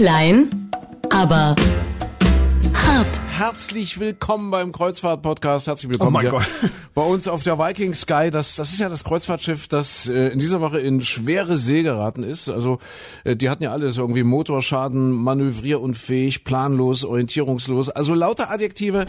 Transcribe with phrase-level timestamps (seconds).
[0.00, 0.70] Klein,
[1.10, 1.54] aber
[2.72, 3.20] hart.
[3.28, 5.66] Herzlich willkommen beim Kreuzfahrt-Podcast.
[5.66, 6.48] Herzlich willkommen Oh mein hier Gott.
[6.94, 8.30] bei uns auf der Viking Sky.
[8.30, 12.22] Das, das ist ja das Kreuzfahrtschiff, das äh, in dieser Woche in schwere See geraten
[12.22, 12.48] ist.
[12.48, 12.78] Also
[13.24, 17.90] äh, die hatten ja alles irgendwie Motorschaden, manövrierunfähig, planlos, orientierungslos.
[17.90, 19.04] Also lauter Adjektive,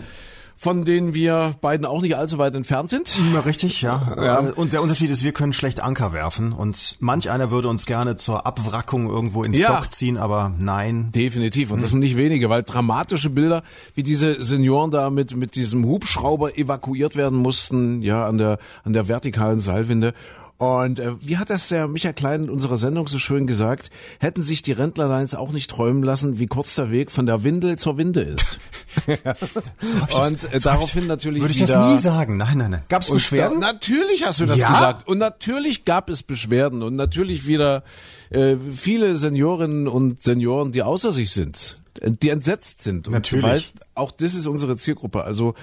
[0.62, 3.18] von denen wir beiden auch nicht allzu weit entfernt sind.
[3.34, 4.16] Ja, richtig, ja.
[4.22, 4.38] Ja.
[4.38, 8.16] Und der Unterschied ist, wir können schlecht Anker werfen und manch einer würde uns gerne
[8.16, 9.76] zur Abwrackung irgendwo ins Ja.
[9.76, 11.12] Dock ziehen, aber nein.
[11.16, 11.72] Definitiv.
[11.72, 13.64] Und das sind nicht wenige, weil dramatische Bilder,
[13.96, 18.94] wie diese Senioren da mit, mit diesem Hubschrauber evakuiert werden mussten, ja, an der, an
[18.94, 20.14] der vertikalen Seilwinde.
[20.62, 23.90] Und äh, wie hat das der Michael Klein in unserer Sendung so schön gesagt,
[24.20, 27.80] hätten sich die Rentnerlines auch nicht träumen lassen, wie kurz der Weg von der Windel
[27.80, 28.60] zur Winde ist.
[29.08, 31.80] und äh, daraufhin natürlich Würde ich wieder...
[31.80, 32.38] das nie sagen.
[32.38, 32.82] Nein, nein, nein.
[32.90, 33.60] Gab es Beschwerden?
[33.60, 34.70] Da, natürlich hast du das Ja?
[34.70, 35.08] gesagt.
[35.08, 37.84] Und natürlich gab es Beschwerden und natürlich wieder
[38.30, 43.08] äh, viele Seniorinnen und Senioren, die außer sich sind, die entsetzt sind.
[43.08, 43.44] Und Natürlich.
[43.46, 45.24] du weißt, auch das ist unsere Zielgruppe.
[45.24, 45.54] Also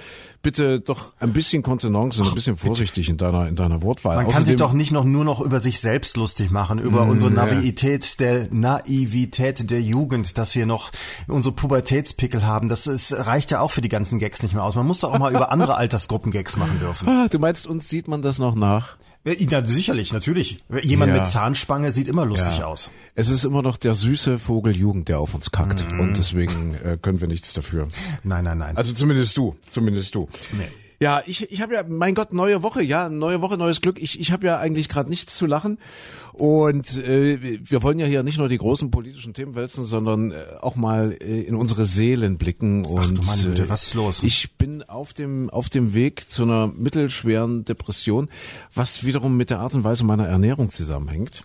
[0.41, 4.15] bitte doch ein bisschen Kontenance und ein bisschen vorsichtig in deiner in deiner Wortwahl.
[4.15, 7.01] Man kann sich Außerdem- doch nicht noch nur noch über sich selbst lustig machen, über
[7.03, 10.91] unsere Naivität der Naivität der Jugend, dass wir noch
[11.27, 12.67] unsere Pubertätspickel haben.
[12.69, 14.75] Das ist, reicht ja auch für die ganzen Gags nicht mehr aus.
[14.75, 17.07] Man muss doch auch mal über andere Altersgruppen Gags machen dürfen.
[17.09, 18.97] Ah, Du meinst, uns sieht man das noch nach?
[19.25, 20.63] Ja, sicherlich, natürlich.
[20.83, 21.17] Jemand Ja.
[21.19, 22.89] mit Zahnspange sieht immer lustig aus.
[23.15, 25.91] Es ist immer noch der süße Vogel Jugend, der auf uns kackt.
[25.91, 25.99] Mhm.
[25.99, 27.89] Und deswegen äh, können wir nichts dafür.
[28.23, 28.77] Nein, nein, nein.
[28.77, 30.29] Also zumindest du, zumindest du.
[30.53, 30.67] Nee.
[31.01, 34.01] Ja, ich, ich habe ja, mein Gott, neue Woche, ja, neue Woche, neues Glück.
[34.01, 35.77] Ich, ich habe ja eigentlich gerade nichts zu lachen.
[36.33, 40.35] Und äh, wir wollen ja hier nicht nur die großen politischen Themen wälzen, sondern äh,
[40.61, 42.85] auch mal äh, in unsere Seelen blicken.
[42.85, 44.23] Und du meine Güte, äh, was ist los?
[44.23, 48.29] Ich bin auf dem auf dem Weg zu einer mittelschweren Depression,
[48.73, 51.43] was wiederum mit der Art und Weise meiner Ernährung zusammenhängt.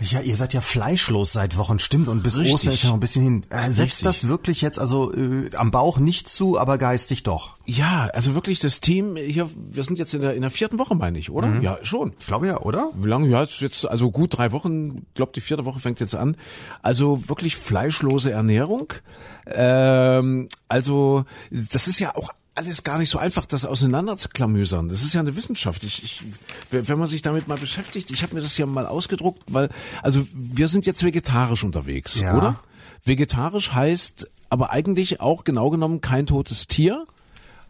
[0.00, 2.08] Ja, ihr seid ja fleischlos seit Wochen, stimmt.
[2.08, 2.54] Und bis Richtig.
[2.54, 3.46] Ostern ist ja noch ein bisschen hin.
[3.50, 7.55] Äh, setzt das wirklich jetzt also äh, am Bauch nicht zu, aber geistig doch?
[7.66, 10.94] Ja, also wirklich das Team hier, wir sind jetzt in der in der vierten Woche,
[10.94, 11.60] meine ich, oder?
[11.60, 12.12] Ja, schon.
[12.20, 12.90] Ich glaube ja, oder?
[12.94, 13.28] Wie lange?
[13.28, 14.98] Ja, jetzt also gut drei Wochen.
[15.08, 16.36] Ich glaube, die vierte Woche fängt jetzt an.
[16.82, 18.92] Also wirklich fleischlose Ernährung.
[19.46, 24.88] Ähm, also das ist ja auch alles gar nicht so einfach, das auseinander zu klamüsern.
[24.88, 25.84] Das ist ja eine Wissenschaft.
[25.84, 26.22] Ich, ich,
[26.70, 29.68] wenn man sich damit mal beschäftigt, ich habe mir das hier mal ausgedruckt, weil
[30.02, 32.36] also wir sind jetzt vegetarisch unterwegs, Ja.
[32.36, 32.60] oder?
[33.04, 37.04] Vegetarisch heißt aber eigentlich auch genau genommen kein totes Tier.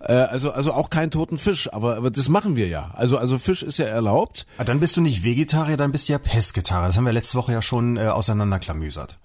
[0.00, 2.90] Äh, Also, also auch keinen toten Fisch, aber, aber das machen wir ja.
[2.94, 4.46] Also, also Fisch ist ja erlaubt.
[4.58, 6.88] Ah, Dann bist du nicht Vegetarier, dann bist du ja Pesketarier.
[6.88, 9.18] Das haben wir letzte Woche ja schon äh, auseinanderklamüsert.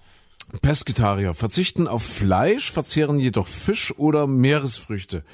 [0.60, 5.24] Pesketarier verzichten auf Fleisch, verzehren jedoch Fisch oder Meeresfrüchte.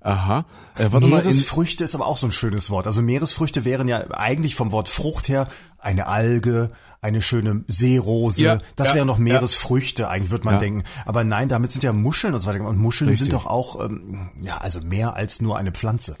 [0.00, 0.44] Aha.
[0.76, 2.86] Äh, Meeresfrüchte ist aber auch so ein schönes Wort.
[2.86, 5.48] Also Meeresfrüchte wären ja eigentlich vom Wort Frucht her
[5.78, 6.70] eine Alge,
[7.06, 8.42] eine schöne Seerose.
[8.42, 9.24] Ja, das ja, wären noch ja.
[9.24, 10.60] Meeresfrüchte, eigentlich würde man Ja.
[10.60, 10.82] denken.
[11.06, 12.66] Aber nein, damit sind ja Muscheln und so weiter.
[12.66, 13.30] Und Muscheln Richtig.
[13.30, 16.16] sind doch auch, ähm, ja, also mehr als nur eine Pflanze.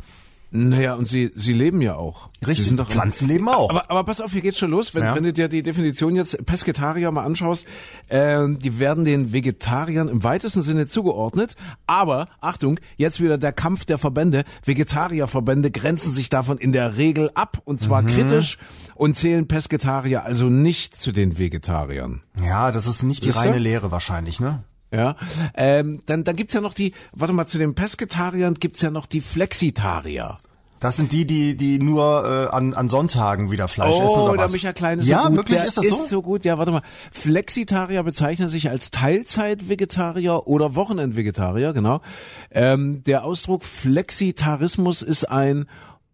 [0.56, 2.30] Naja, und sie, sie leben ja auch.
[2.46, 3.70] Richtig, sind doch Pflanzen leben auch.
[3.70, 4.94] Aber, aber pass auf, hier geht's schon los.
[4.94, 5.14] Wenn, Ja.
[5.14, 7.66] wenn du dir die Definition jetzt Pesketarier mal anschaust,
[8.08, 11.56] äh, die werden den Vegetariern im weitesten Sinne zugeordnet.
[11.86, 14.44] Aber, Achtung, jetzt wieder der Kampf der Verbände.
[14.64, 18.06] Vegetarierverbände grenzen sich davon in der Regel ab, und zwar Mhm.
[18.08, 18.58] kritisch,
[18.94, 22.22] und zählen Pesketarier also nicht zu den Vegetariern.
[22.42, 23.48] ja, das ist nicht die Siehste?
[23.48, 24.62] reine Lehre wahrscheinlich, ne?
[24.92, 25.16] Ja,
[25.54, 29.06] ähm, dann, dann gibt's ja noch die, warte mal, zu den Pesketariern gibt's ja noch
[29.06, 30.36] die Flexitarier.
[30.80, 34.32] Das sind die, die, die nur äh, an, an Sonntagen wieder Fleisch essen Oh, oder
[34.36, 34.52] der was?
[34.52, 35.36] Michael Klein ist ja, so gut.
[35.38, 35.96] wirklich der ist das so?
[35.96, 36.82] Ist so gut, ja, warte mal.
[37.12, 42.02] Flexitarier bezeichnen sich als Teilzeit-Vegetarier oder Wochenend-Vegetarier, genau.
[42.50, 45.66] Ähm, der Ausdruck Flexitarismus ist ein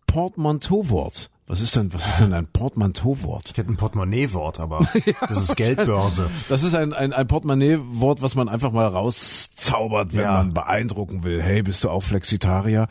[0.07, 1.32] Portmanteau-Wort.
[1.53, 3.51] Was ist denn, was ist denn ein Portmanteau-Wort?
[3.53, 4.89] Ich hätte ein Portemonnaie-Wort, aber
[5.29, 6.31] das ist Geldbörse.
[6.49, 10.33] Das ist ein, ein, ein Portemonnaie-Wort, was man einfach mal rauszaubert, wenn Ja.
[10.33, 11.43] man beeindrucken will.
[11.43, 12.89] Hey, bist du auch Flexitarier?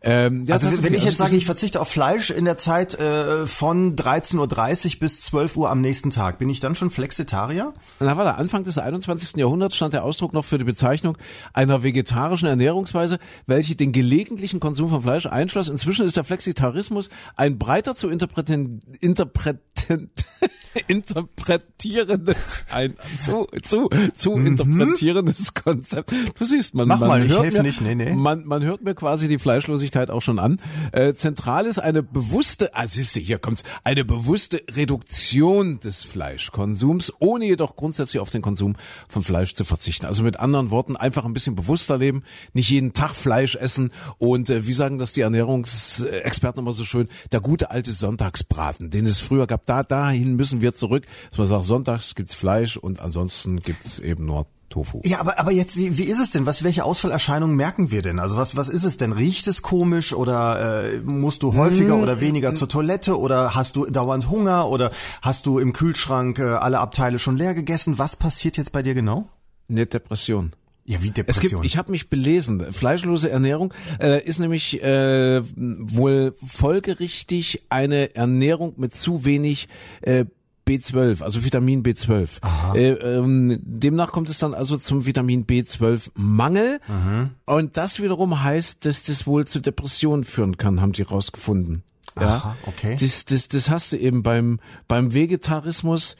[0.00, 2.94] Ähm, ja, Also wenn tatsächlich, ich jetzt sage, ich verzichte auf Fleisch in der Zeit
[2.98, 7.74] äh, von 13.30 Uhr bis 12 Uhr am nächsten Tag, bin ich dann schon Flexitarier?
[8.00, 9.36] Na warte, Anfang des 21.
[9.36, 11.18] Jahrhunderts stand der Ausdruck noch für die Bezeichnung
[11.52, 15.68] einer vegetarischen Ernährungsweise, welche den gelegentlichen Konsum von Fleisch einschloss.
[15.68, 20.10] Inzwischen ist der Flexitarismus ein breiter zu interpreten, interpreten,
[20.88, 26.12] interpretierendes, ein zu, zu, zu interpretierendes Konzept.
[26.38, 26.88] Du siehst, man, Mhm.
[26.88, 28.14] Mach man mal, hört mir, nicht, nee, nee.
[28.14, 30.60] Man, man hört mir quasi die Fleischlosigkeit auch schon an.
[30.92, 37.12] Äh, zentral ist eine bewusste, ah, siehst du, hier kommt's, eine bewusste Reduktion des Fleischkonsums,
[37.18, 38.76] ohne jedoch grundsätzlich auf den Konsum
[39.08, 40.06] von Fleisch zu verzichten.
[40.06, 42.22] Also mit anderen Worten, einfach ein bisschen bewusster leben,
[42.54, 47.08] nicht jeden Tag Fleisch essen und äh, wie sagen das die Ernährungsexperten immer so schön,
[47.32, 51.46] der gute alte Sonntagsbraten, den es früher gab, da dahin müssen wir zurück, dass man
[51.48, 55.00] sagt, sonntags gibt's Fleisch und ansonsten gibt's eben nur Tofu.
[55.04, 56.44] Ja, aber, aber jetzt, wie, wie ist es denn?
[56.44, 58.18] Was, welche Ausfallerscheinungen merken wir denn?
[58.18, 59.12] Also was, was ist es denn?
[59.12, 62.02] Riecht es komisch oder äh, musst du häufiger Mm.
[62.02, 64.90] oder weniger zur Toilette oder hast du dauernd Hunger oder
[65.22, 67.98] hast du im Kühlschrank äh, alle Abteile schon leer gegessen?
[67.98, 69.26] Was passiert jetzt bei dir genau?
[69.70, 70.52] Eine Depression.
[70.88, 71.60] Ja, wie Es Depression.
[71.60, 72.72] gibt, ich habe mich belesen.
[72.72, 79.68] Fleischlose Ernährung äh, ist nämlich äh, wohl folgerichtig eine Ernährung mit zu wenig
[80.00, 80.24] äh,
[80.66, 82.28] B12, also Vitamin B12.
[82.74, 86.80] Äh, ähm, demnach kommt es dann also zum Vitamin B12-Mangel.
[86.88, 87.30] Mhm.
[87.44, 91.82] Und das wiederum heißt, dass das wohl zu Depressionen führen kann, haben die rausgefunden.
[92.18, 92.36] Ja?
[92.36, 92.96] Aha, okay.
[92.98, 94.58] Das, das, das hast du eben beim,
[94.88, 96.16] beim Vegetarismus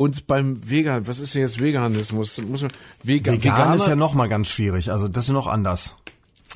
[0.00, 1.06] und beim Vegan.
[1.06, 2.40] Was ist denn jetzt Veganismus?
[2.42, 2.70] Muss man,
[3.02, 4.90] Vegan, Vegan ist ja noch mal ganz schwierig.
[4.90, 5.96] Also das ist noch anders.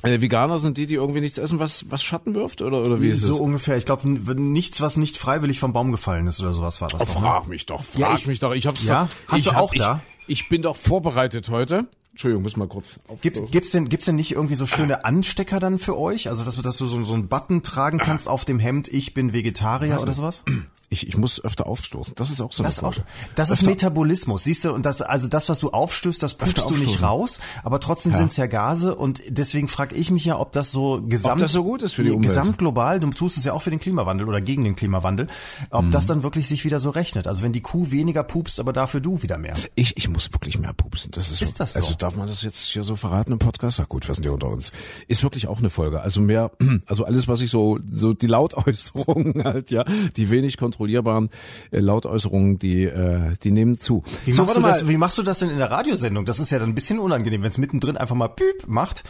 [0.01, 2.61] äh, Veganer sind die, die irgendwie nichts essen, was, was Schatten wirft?
[2.61, 3.39] Oder, oder wie ist so es?
[3.39, 3.77] ungefähr.
[3.77, 7.05] Ich glaube, nichts, was nicht freiwillig vom Baum gefallen ist oder sowas war das Oh,
[7.05, 7.15] doch.
[7.15, 7.21] Ne?
[7.21, 8.53] frag mich doch, frag Ja, ich- mich doch.
[8.53, 9.05] Ich hab's Ja?
[9.05, 10.01] doch, Hast ich du hab- auch da?
[10.27, 11.85] Ich, bin doch vorbereitet heute.
[12.11, 13.51] Entschuldigung, muss mal kurz Gibt, aufstoßen.
[13.51, 16.29] gibt's denn, gibt's denn nicht irgendwie so schöne Anstecker dann für euch?
[16.29, 19.13] Also, dass, du- dass du so, so einen Button tragen kannst auf dem Hemd, ich
[19.13, 20.43] bin Vegetarier oder sowas?
[20.89, 22.13] Ich, ich muss öfter aufstoßen.
[22.15, 22.93] Das ist auch so eine Das, auch,
[23.35, 26.75] das ist Metabolismus, siehst du, und das, also das, was du aufstößt, das pupst du
[26.75, 28.19] nicht raus, aber trotzdem Ja.
[28.19, 31.63] sind's ja Gase und deswegen frage ich mich ja, ob das so gesamt, das so
[31.63, 32.27] gut ist für die Umwelt.
[32.27, 35.27] gesamt global, du tust es ja auch für den Klimawandel oder gegen den Klimawandel,
[35.71, 35.91] ob Mhm.
[35.91, 37.27] das dann wirklich sich wieder so rechnet.
[37.27, 39.55] Also wenn die Kuh weniger pupst, aber dafür du wieder mehr.
[39.75, 41.11] Ich, ich muss wirklich mehr pupsen.
[41.11, 41.79] Das ist, Ist das so?
[41.79, 43.79] Also darf man das jetzt hier so verraten im Podcast?
[43.79, 44.71] Na gut, wir sind ja unter uns.
[45.07, 46.01] Ist wirklich auch eine Folge.
[46.01, 46.51] Also mehr,
[46.85, 49.83] also alles, was ich so, so die Lautäußerungen halt, ja,
[50.15, 51.29] die wenig kontrollierbaren
[51.71, 54.03] äh, Lautäußerungen, die, äh, die nehmen zu.
[54.25, 56.25] Wie, so, machst du das, wie machst du das denn in der Radiosendung?
[56.25, 59.03] Das ist ja dann ein bisschen unangenehm, wenn es mittendrin einfach mal piep macht.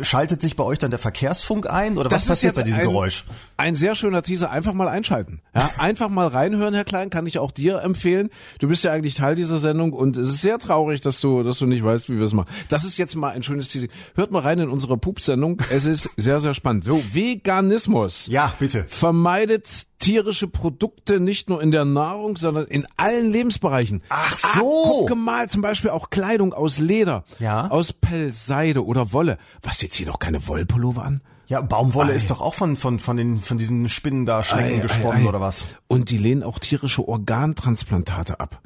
[0.00, 2.86] Schaltet sich bei euch dann der Verkehrsfunk ein oder was ist passiert bei diesem ein,
[2.86, 3.24] Geräusch?
[3.56, 4.48] Ein sehr schöner Teaser.
[4.48, 5.40] Einfach mal einschalten.
[5.56, 8.30] Ja, einfach mal reinhören, Herr Klein, kann ich auch dir empfehlen.
[8.60, 11.58] Du bist ja eigentlich Teil dieser Sendung und es ist sehr traurig, dass du, dass
[11.58, 12.48] du nicht weißt, wie wir es machen.
[12.68, 13.88] Das ist jetzt mal ein schönes Teaser.
[14.14, 15.60] Hört mal rein in unsere Pup-Sendung.
[15.68, 16.84] Es ist sehr, sehr spannend.
[16.84, 18.28] So, Veganismus.
[18.28, 18.86] Ja, bitte.
[18.88, 24.02] Vermeidet tierische Produkte nicht nur in der Nahrung, sondern in allen Lebensbereichen.
[24.08, 24.82] Ach so.
[24.82, 27.68] gucke mal, zum Beispiel auch Kleidung aus Leder, Ja.
[27.68, 29.38] aus Pelz, Seide oder Wolle.
[29.62, 31.20] Was, jetzt hier noch keine Wollpullover an?
[31.46, 32.16] Ja, Baumwolle Ei.
[32.16, 35.64] ist doch auch von, von, von, den, von diesen Spinnen da Ei, gesponnen oder was?
[35.86, 38.60] Und die lehnen auch tierische Organtransplantate ab.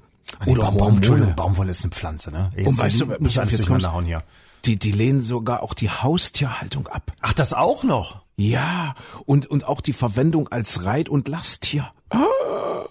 [0.44, 0.97] Nee, Oder Baum, Baum, Hormone.
[0.97, 2.50] Entschuldigung, Baumwolle ist eine Pflanze, ne?
[2.56, 3.69] Jetzt Und weißt du, alles jetzt
[4.06, 4.23] hier.
[4.64, 7.12] Die, die lehnen sogar auch die Haustierhaltung ab.
[7.20, 8.23] Ach, das auch noch?
[8.37, 8.94] Ja,
[9.25, 11.91] und, und auch die Verwendung als Reit- und Lasttier.
[12.11, 12.85] Ah,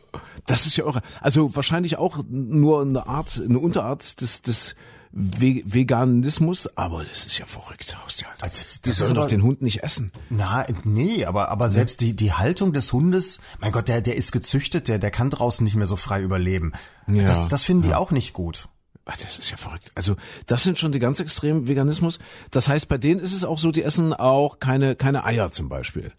[0.47, 1.01] Das ist ja irre.
[1.21, 4.75] Also wahrscheinlich auch nur eine Art, eine Unterart des, des
[5.17, 8.43] Ve Veganismus, aber das ist ja verrückt, Haustierhaltung.
[8.43, 10.11] Also das- die das sollen ist doch den Hund nicht essen.
[10.29, 14.31] Na, nee, aber, aber selbst die, die Haltung des Hundes, mein Gott, der, der ist
[14.33, 16.73] gezüchtet, der, der kann draußen nicht mehr so frei überleben.
[17.07, 18.67] Ja, das, das finden die auch nicht gut.
[19.07, 19.91] Ah, Das ist ja verrückt.
[19.93, 20.15] Also
[20.47, 22.17] das sind schon die ganz extremen Veganismus.
[22.49, 25.69] Das heißt, bei denen ist es auch so, die essen auch keine keine Eier zum
[25.69, 26.11] Beispiel,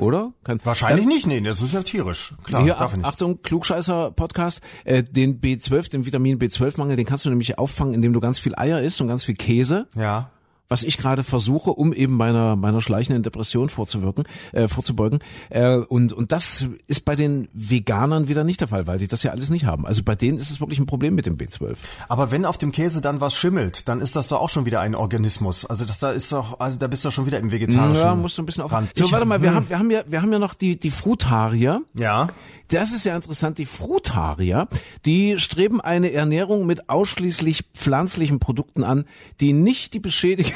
[0.00, 0.32] oder?
[0.44, 2.34] Kein, Mhm, Wahrscheinlich nicht, nee, das ist ja tierisch.
[2.42, 3.06] Klar, Hier, darf er nicht.
[3.06, 4.60] Achtung, Klugscheißer Podcast.
[4.84, 8.54] Äh, den B12, den Vitamin B12-Mangel, den kannst du nämlich auffangen, indem du ganz viel
[8.56, 9.86] Eier isst und ganz viel Käse.
[9.94, 10.30] Ja.
[10.70, 15.20] Was ich gerade versuche, um eben meiner meiner schleichenden Depression vorzuwirken, äh, vorzubeugen.
[15.48, 19.22] Äh, und und das ist bei den Veganern wieder nicht der Fall, weil die das
[19.22, 19.86] ja alles nicht haben.
[19.86, 21.76] Also bei denen ist es wirklich ein Problem mit dem B12.
[22.08, 24.80] Aber wenn auf dem Käse dann was schimmelt, dann ist das doch auch schon wieder
[24.80, 25.64] ein Organismus.
[25.64, 27.94] Also das da ist doch, also da bist du schon wieder im vegetarischen.
[28.04, 28.70] Ja, musst du ein bisschen auf.
[28.94, 29.56] So, Ich- warte mal, wir hm.
[29.56, 31.80] haben wir haben ja wir haben ja noch die die Frutarier.
[31.94, 32.28] Ja.
[32.68, 33.58] Das ist ja interessant.
[33.58, 34.68] Die Frutarier,
[35.06, 39.04] die streben eine Ernährung mit ausschließlich pflanzlichen Produkten an,
[39.40, 40.52] die nicht die Beschädigung,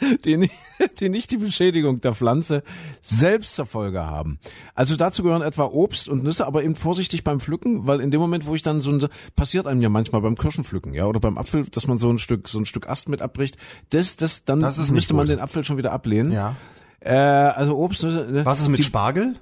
[0.24, 0.52] die, nicht-
[1.00, 2.62] die nicht die Beschädigung der Pflanze
[3.00, 4.38] selbst zur Folge haben.
[4.74, 8.20] Also dazu gehören etwa Obst und Nüsse, aber eben vorsichtig beim Pflücken, weil in dem
[8.20, 11.38] Moment, wo ich dann so ein, passiert einem ja manchmal beim Kirschenpflücken, ja, oder beim
[11.38, 13.56] Apfel, dass man so ein Stück, so ein Stück Ast mit abbricht,
[13.90, 16.30] das, das, dann Das müsste man den Apfel schon wieder ablehnen.
[16.30, 16.56] Ja.
[17.00, 18.44] Äh, also Obst, Nüsse, ne?
[18.44, 19.36] Was ist mit die, Spargel?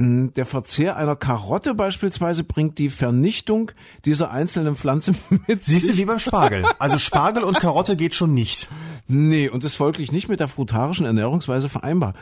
[0.00, 3.72] Der Verzehr einer Karotte beispielsweise bringt die Vernichtung
[4.04, 5.12] dieser einzelnen Pflanze
[5.46, 6.64] mit Siehst du, wie beim Spargel.
[6.78, 8.68] Also Spargel und Karotte geht schon nicht.
[9.08, 12.14] Nee, und ist folglich nicht mit der frutarischen Ernährungsweise vereinbar.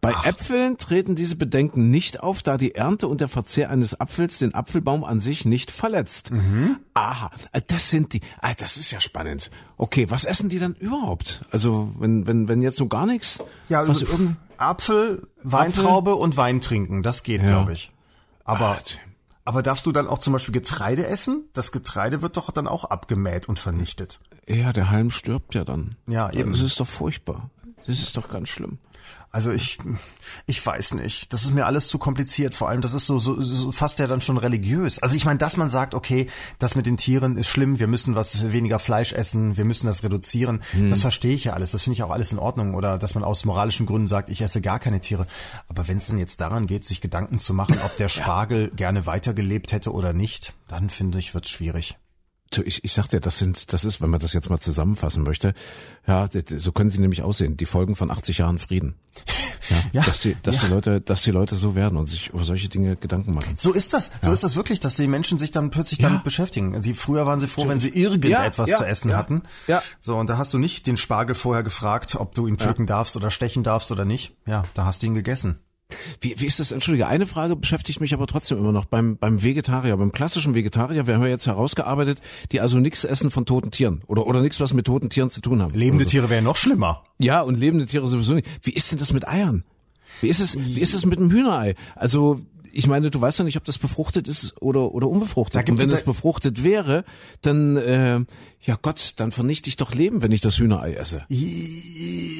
[0.00, 4.38] Bei Äpfeln treten diese Bedenken nicht auf, da die Ernte und der Verzehr eines Apfels
[4.38, 6.30] den Apfelbaum an sich nicht verletzt.
[6.94, 8.22] Aha, äh, das sind die.
[8.40, 9.50] Ah, das ist ja spannend.
[9.76, 11.44] Okay, was essen die dann überhaupt?
[11.50, 13.40] Also wenn wenn wenn jetzt so gar nichts.
[13.68, 17.48] Ja, was also irgend Apfel, Weintraube und Wein trinken, das geht, Ja.
[17.48, 17.92] glaube ich.
[18.44, 18.78] Aber, Ah,
[19.44, 21.44] aber darfst du dann auch zum Beispiel Getreide essen?
[21.52, 24.20] Das Getreide wird doch dann auch abgemäht und vernichtet.
[24.46, 25.96] Ja, der Halm stirbt ja dann.
[26.06, 26.52] Ja, eben.
[26.52, 27.50] Das ist doch furchtbar.
[27.86, 28.78] Das ist doch ganz schlimm.
[29.32, 29.78] Also ich,
[30.46, 31.32] ich weiß nicht.
[31.32, 32.56] Das ist mir alles zu kompliziert.
[32.56, 35.00] Vor allem, das ist so, so, so fast ja dann schon religiös.
[35.00, 36.26] Also ich meine, dass man sagt, okay,
[36.58, 40.02] das mit den Tieren ist schlimm, wir müssen was weniger Fleisch essen, wir müssen das
[40.02, 40.62] reduzieren.
[40.72, 40.90] Hm.
[40.90, 41.70] Das verstehe ich ja alles.
[41.70, 42.74] Das finde ich auch alles in Ordnung.
[42.74, 45.28] Oder dass man aus moralischen Gründen sagt, ich esse gar keine Tiere.
[45.68, 48.74] Aber wenn es denn jetzt daran geht, sich Gedanken zu machen, ob der Spargel ja.
[48.74, 51.96] gerne weitergelebt hätte oder nicht, dann finde ich, wird's schwierig
[52.58, 55.54] ich, ich sagte, das sind, das ist, wenn man das jetzt mal zusammenfassen möchte,
[56.06, 56.28] ja,
[56.58, 58.96] so können sie nämlich aussehen, die Folgen von 80 Jahren Frieden.
[59.68, 60.62] Ja, ja dass die, dass ja.
[60.66, 63.54] die Leute, dass die Leute so werden und sich über solche Dinge Gedanken machen.
[63.56, 64.32] So ist das, so ja.
[64.32, 66.80] ist das wirklich, dass die Menschen sich dann plötzlich damit beschäftigen.
[66.82, 69.42] Sie, früher waren sie froh, wenn sie irgendetwas zu essen hatten.
[69.68, 69.82] Ja.
[70.00, 73.16] So, und da hast du nicht den Spargel vorher gefragt, ob du ihn pflücken darfst
[73.16, 74.34] oder stechen darfst oder nicht.
[74.46, 75.60] Ja, da hast du ihn gegessen.
[76.20, 76.72] Wie, wie ist das?
[76.72, 81.06] Entschuldige, eine Frage beschäftigt mich aber trotzdem immer noch beim, beim Vegetarier, beim klassischen Vegetarier.
[81.06, 82.20] Wir haben ja jetzt herausgearbeitet,
[82.52, 85.40] die also nichts essen von toten Tieren oder, oder nichts, was mit toten Tieren zu
[85.40, 85.74] tun haben.
[85.74, 86.10] Lebende also.
[86.10, 87.04] Tiere wären noch schlimmer.
[87.18, 88.46] Ja, und lebende Tiere sowieso nicht.
[88.62, 89.64] Wie ist denn das mit Eiern?
[90.20, 91.74] Wie ist es, wie ist es mit einem Hühnerei?
[91.94, 92.40] Also,
[92.72, 95.68] ich meine, du weißt ja nicht, ob das befruchtet ist oder, oder unbefruchtet.
[95.68, 97.04] Und wenn es befruchtet wäre,
[97.42, 98.20] dann, äh,
[98.62, 101.24] ja Gott, dann vernichte ich doch Leben, wenn ich das Hühnerei esse.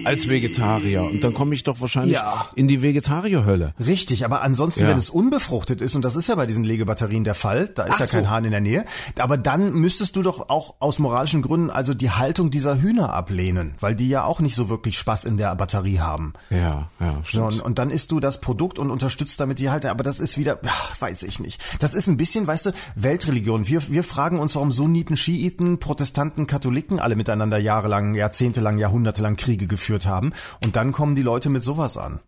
[0.04, 1.02] Als Vegetarier.
[1.02, 2.50] Und dann komme ich doch wahrscheinlich ja.
[2.54, 3.74] in die Vegetarierhölle.
[3.84, 4.88] Richtig, aber ansonsten, ja.
[4.88, 7.94] wenn es unbefruchtet ist, und das ist ja bei diesen Legebatterien der Fall, da ist
[7.94, 8.30] Ach ja kein so.
[8.30, 8.84] Hahn in der Nähe,
[9.18, 13.74] aber dann müsstest du doch auch aus moralischen Gründen also die Haltung dieser Hühner ablehnen,
[13.80, 16.34] weil die ja auch nicht so wirklich Spaß in der Batterie haben.
[16.50, 17.22] Ja, ja.
[17.28, 20.19] So, und, und dann isst du das Produkt und unterstützt damit die Haltung, aber das
[20.20, 20.60] ist wieder,
[20.98, 21.60] weiß ich nicht.
[21.80, 23.66] Das ist ein bisschen, weißt du, Weltreligion.
[23.66, 29.36] Wir, wir fragen uns, warum Sunniten, Schiiten, Protestanten, protestanten Katholiken alle miteinander jahrelang, jahrzehntelang, jahrhundertelang
[29.36, 30.32] Kriege geführt haben.
[30.64, 32.20] Und dann kommen die Leute mit sowas an.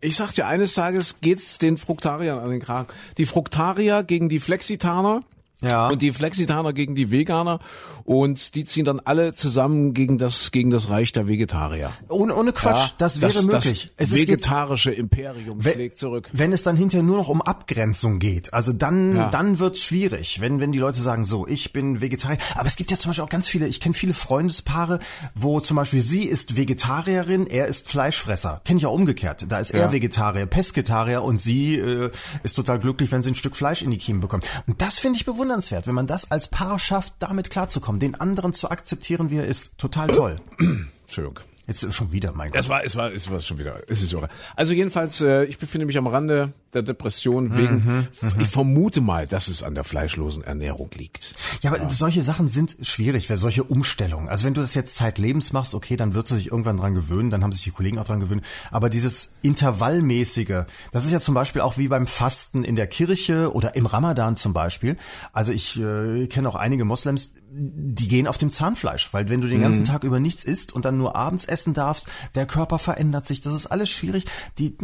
[0.00, 2.88] Ich sag dir, eines Tages geht's den Fruktariern an den Kragen.
[3.18, 5.22] Die Fruktarier gegen die Flexitaner
[5.62, 5.88] ja.
[5.88, 7.60] Und die Flexitaner gegen die Veganer
[8.04, 11.92] und die ziehen dann alle zusammen gegen das gegen das Reich der Vegetarier.
[12.08, 13.92] Ohne, ohne Quatsch, ja, das wäre das, möglich.
[13.96, 16.28] Das es vegetarische geht, Imperium wenn, schlägt zurück.
[16.32, 19.30] Wenn es dann hinterher nur noch um Abgrenzung geht, also dann ja.
[19.30, 22.38] dann wird's schwierig, wenn wenn die Leute sagen so, ich bin Vegetarier.
[22.56, 24.98] Aber es gibt ja zum Beispiel auch ganz viele, ich kenne viele Freundespaare,
[25.34, 28.60] wo zum Beispiel sie ist Vegetarierin, er ist Fleischfresser.
[28.64, 29.46] Kenne ich auch umgekehrt.
[29.48, 32.10] Da ist er Vegetarier, Pesketarier und sie äh,
[32.42, 34.46] ist total glücklich, wenn sie ein Stück Fleisch in die Kiemen bekommt.
[34.66, 38.14] Und das finde ich bewundernswert bewundernswert, wenn man das als Paar schafft, damit klarzukommen, den
[38.14, 39.76] anderen zu akzeptieren, wie er ist.
[39.76, 40.40] Total toll.
[41.02, 41.40] Entschuldigung.
[41.66, 42.60] Jetzt schon wieder, mein Gott.
[42.60, 43.78] Es war, es war, es war schon wieder.
[43.86, 44.28] Es ist irre.
[44.56, 49.00] Also jedenfalls, äh, ich befinde mich am Rande der Depression wegen, mhm, mhm, ich vermute
[49.00, 51.34] mal, dass es an der fleischlosen Ernährung liegt.
[51.62, 51.90] Ja, aber ja.
[51.90, 54.28] solche Sachen sind schwierig, weil solche Umstellungen.
[54.28, 57.30] Also wenn du das jetzt zeitlebens machst, okay, dann wirst du dich irgendwann dran gewöhnen,
[57.30, 58.42] dann haben sich die Kollegen auch dran gewöhnt.
[58.70, 63.52] Aber dieses Intervallmäßige, das ist ja zum Beispiel auch wie beim Fasten in der Kirche
[63.52, 64.96] oder im Ramadan zum Beispiel.
[65.32, 69.48] Also ich äh, kenne auch einige Moslems, die gehen auf dem Zahnfleisch, weil wenn du
[69.48, 69.86] den ganzen mhm.
[69.86, 73.52] Tag über nichts isst und dann nur abends essen darfst, der Körper verändert sich, das
[73.52, 74.24] ist alles schwierig.
[74.58, 74.76] Die,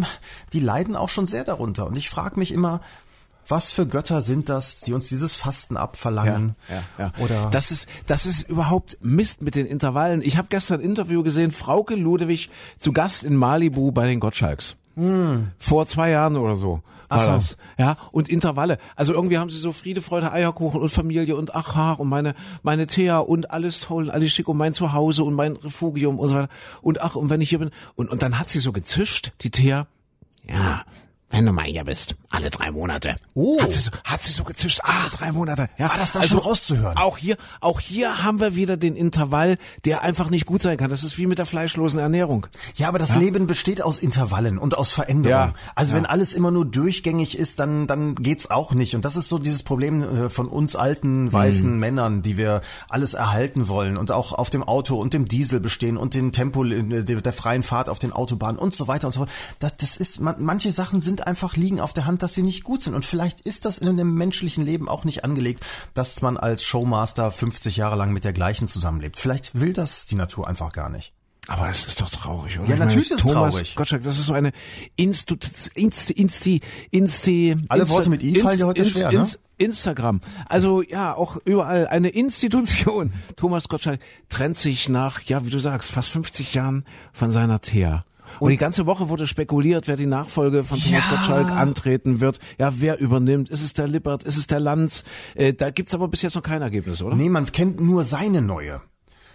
[0.52, 1.77] die leiden auch schon sehr darunter.
[1.86, 2.80] Und ich frage mich immer,
[3.46, 6.54] was für Götter sind das, die uns dieses Fasten abverlangen?
[6.68, 7.24] Ja, ja, ja.
[7.24, 10.20] Oder das ist das ist überhaupt Mist mit den Intervallen.
[10.22, 14.76] Ich habe gestern ein Interview gesehen, Frauke Ludewig zu Gast in Malibu bei den Gottschalks.
[14.96, 15.52] Hm.
[15.58, 17.30] Vor zwei Jahren oder so war so.
[17.30, 17.56] das.
[17.78, 18.78] Ja, und Intervalle.
[18.96, 22.86] Also irgendwie haben sie so Friede, Freude, Eierkuchen und Familie und Aha und meine, meine
[22.86, 26.34] Thea und alles toll und alles schick und mein Zuhause und mein Refugium und so
[26.34, 26.48] weiter.
[26.82, 27.70] Und ach, und wenn ich hier bin.
[27.94, 29.86] Und, und dann hat sie so gezischt, die Thea.
[30.46, 30.84] Ja,
[31.30, 33.16] wenn du mal hier bist, alle drei Monate.
[33.34, 33.60] Oh.
[33.60, 35.68] Hat sie so, hat sie so gezischt, alle drei Monate.
[35.76, 36.96] Ja, war das da also schon rauszuhören?
[36.96, 40.90] Auch hier, auch hier haben wir wieder den Intervall, der einfach nicht gut sein kann.
[40.90, 42.46] Das ist wie mit der fleischlosen Ernährung.
[42.76, 43.20] Ja, aber das ja?
[43.20, 45.52] Leben besteht aus Intervallen und aus Veränderungen.
[45.54, 45.72] Ja.
[45.74, 45.98] Also ja.
[45.98, 48.94] wenn alles immer nur durchgängig ist, dann, dann geht's auch nicht.
[48.94, 51.78] Und das ist so dieses Problem äh, von uns alten, weißen hm.
[51.78, 55.98] Männern, die wir alles erhalten wollen und auch auf dem Auto und dem Diesel bestehen
[55.98, 59.20] und den Tempo äh, der freien Fahrt auf den Autobahnen und so weiter und so
[59.20, 59.30] fort.
[59.58, 62.64] Das, das ist, manche Sachen sind sind einfach liegen auf der Hand, dass sie nicht
[62.64, 62.94] gut sind.
[62.94, 67.32] Und vielleicht ist das in einem menschlichen Leben auch nicht angelegt, dass man als Showmaster
[67.32, 69.18] 50 Jahre lang mit der gleichen zusammenlebt.
[69.18, 71.12] Vielleicht will das die Natur einfach gar nicht.
[71.48, 72.68] Aber das ist doch traurig, oder?
[72.68, 73.74] Ja, natürlich meine, ist es traurig.
[73.74, 74.52] Gottschalk, das ist so eine
[74.96, 76.60] Institut, Insti, Insti,
[76.90, 79.26] Insti, Alle Insta, Worte mit I fallen dir heute Inst, schwer, ne?
[79.56, 80.20] Instagram.
[80.46, 83.12] Also ja, auch überall eine Institution.
[83.36, 88.04] Thomas Gottschalk trennt sich nach, ja, wie du sagst, fast 50 Jahren von seiner Thea.
[88.40, 91.16] Und, die ganze Woche wurde spekuliert, wer die Nachfolge von Thomas ja.
[91.16, 92.38] Gottschalk antreten wird.
[92.58, 93.48] Ja, wer übernimmt?
[93.50, 94.24] Ist es der Lippert?
[94.24, 95.04] Ist es der Lanz?
[95.34, 97.16] Äh, da gibt's aber bis jetzt noch kein Ergebnis, oder?
[97.16, 98.80] Nee, man kennt nur seine neue.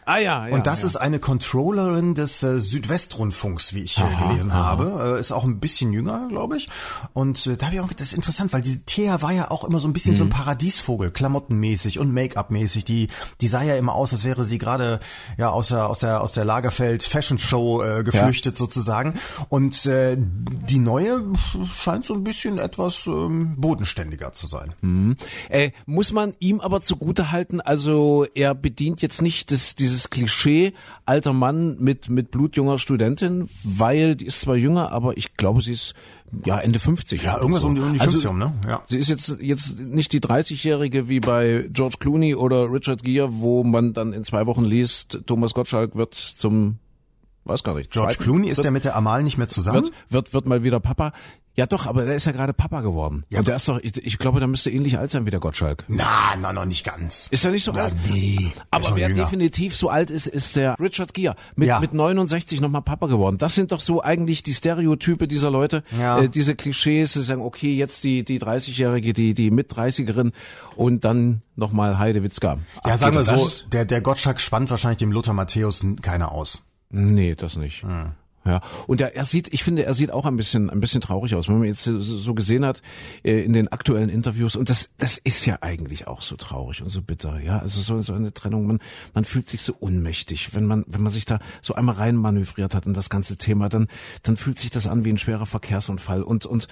[0.05, 0.55] Ah ja, ja.
[0.55, 0.87] Und das ja.
[0.87, 4.63] ist eine Controllerin des äh, Südwestrundfunks, wie ich äh, Aha, gelesen aha.
[4.63, 5.15] habe.
[5.17, 6.69] Äh, ist auch ein bisschen jünger, glaube ich.
[7.13, 9.63] Und äh, da habe ich auch, das ist interessant, weil diese Thea war ja auch
[9.63, 10.17] immer so ein bisschen Mhm.
[10.17, 12.85] so ein Paradiesvogel, klamottenmäßig und Make-up-mäßig.
[12.85, 13.07] Die,
[13.41, 14.99] die sah ja immer aus, als wäre sie gerade
[15.37, 19.13] ja aus der aus der aus der Lagerfeld Fashion Show äh, geflüchtet sozusagen.
[19.49, 21.23] Und äh, die neue
[21.77, 24.73] scheint so ein bisschen etwas ähm, bodenständiger zu sein.
[25.49, 30.73] Äh, muss man ihm aber zugute halten, also er bedient jetzt nicht das, dieses Klischee
[31.05, 35.73] alter Mann mit, mit blutjunger Studentin, weil die ist zwar jünger, aber ich glaube, sie
[35.73, 35.93] ist
[36.45, 37.21] ja Ende 50.
[37.23, 37.67] Ja, irgendwas so.
[37.67, 38.53] um die, um die Also, 50 rum, ne?
[38.67, 38.81] Ja.
[38.85, 43.63] Sie ist jetzt, jetzt nicht die 30-Jährige wie bei George Clooney oder Richard Gere, wo
[43.63, 46.79] man dann in zwei Wochen liest, Thomas Gottschalk wird zum,
[47.45, 47.91] weiß gar nicht.
[47.91, 49.83] George zweiten- Clooney ist wird, der mit der Amal nicht mehr zusammen?
[49.83, 51.13] wird, wird, wird mal wieder Papa.
[51.55, 53.25] Ja doch, aber der ist ja gerade Papa geworden.
[53.29, 55.39] Ja, Und der ist doch, ich, ich glaube, der müsste ähnlich alt sein wie der
[55.39, 55.83] Gottschalk.
[55.87, 57.27] Na, na, noch nicht ganz.
[57.29, 57.95] Ist er nicht so Na, alt?
[58.11, 59.23] nee, Aber wer jünger.
[59.23, 61.35] definitiv so alt ist, ist der Richard Gere.
[61.55, 61.79] Mit, Ja.
[61.79, 63.37] mit 69 nochmal Papa geworden.
[63.37, 65.83] Das sind doch so eigentlich die Stereotype dieser Leute.
[65.95, 66.21] Ja.
[66.21, 70.31] Äh, diese Klischees, sie sagen, okay, jetzt die, die 30-Jährige, die, die mit 30erin
[70.75, 72.57] und dann nochmal Heide Witzka.
[72.83, 76.63] Ja, sagen wir so, der, der Gottschalk spannt wahrscheinlich dem Lothar Matthäus keiner aus.
[76.89, 77.83] Nee, das nicht.
[78.45, 81.33] Ja, und er, er sieht, ich finde, er sieht auch ein bisschen, ein bisschen traurig
[81.35, 82.81] aus, wenn man jetzt so, gesehen hat
[83.23, 84.55] äh, in den aktuellen Interviews.
[84.55, 87.39] Und das, das ist ja eigentlich auch so traurig und so bitter.
[87.39, 88.79] Ja, also so, so eine Trennung, man,
[89.13, 92.85] man fühlt sich so ohnmächtig, wenn man, wenn man sich da so einmal reinmanövriert hat
[92.85, 93.87] in das ganze Thema, dann,
[94.23, 96.67] dann fühlt sich das an wie ein schwerer Verkehrsunfall und und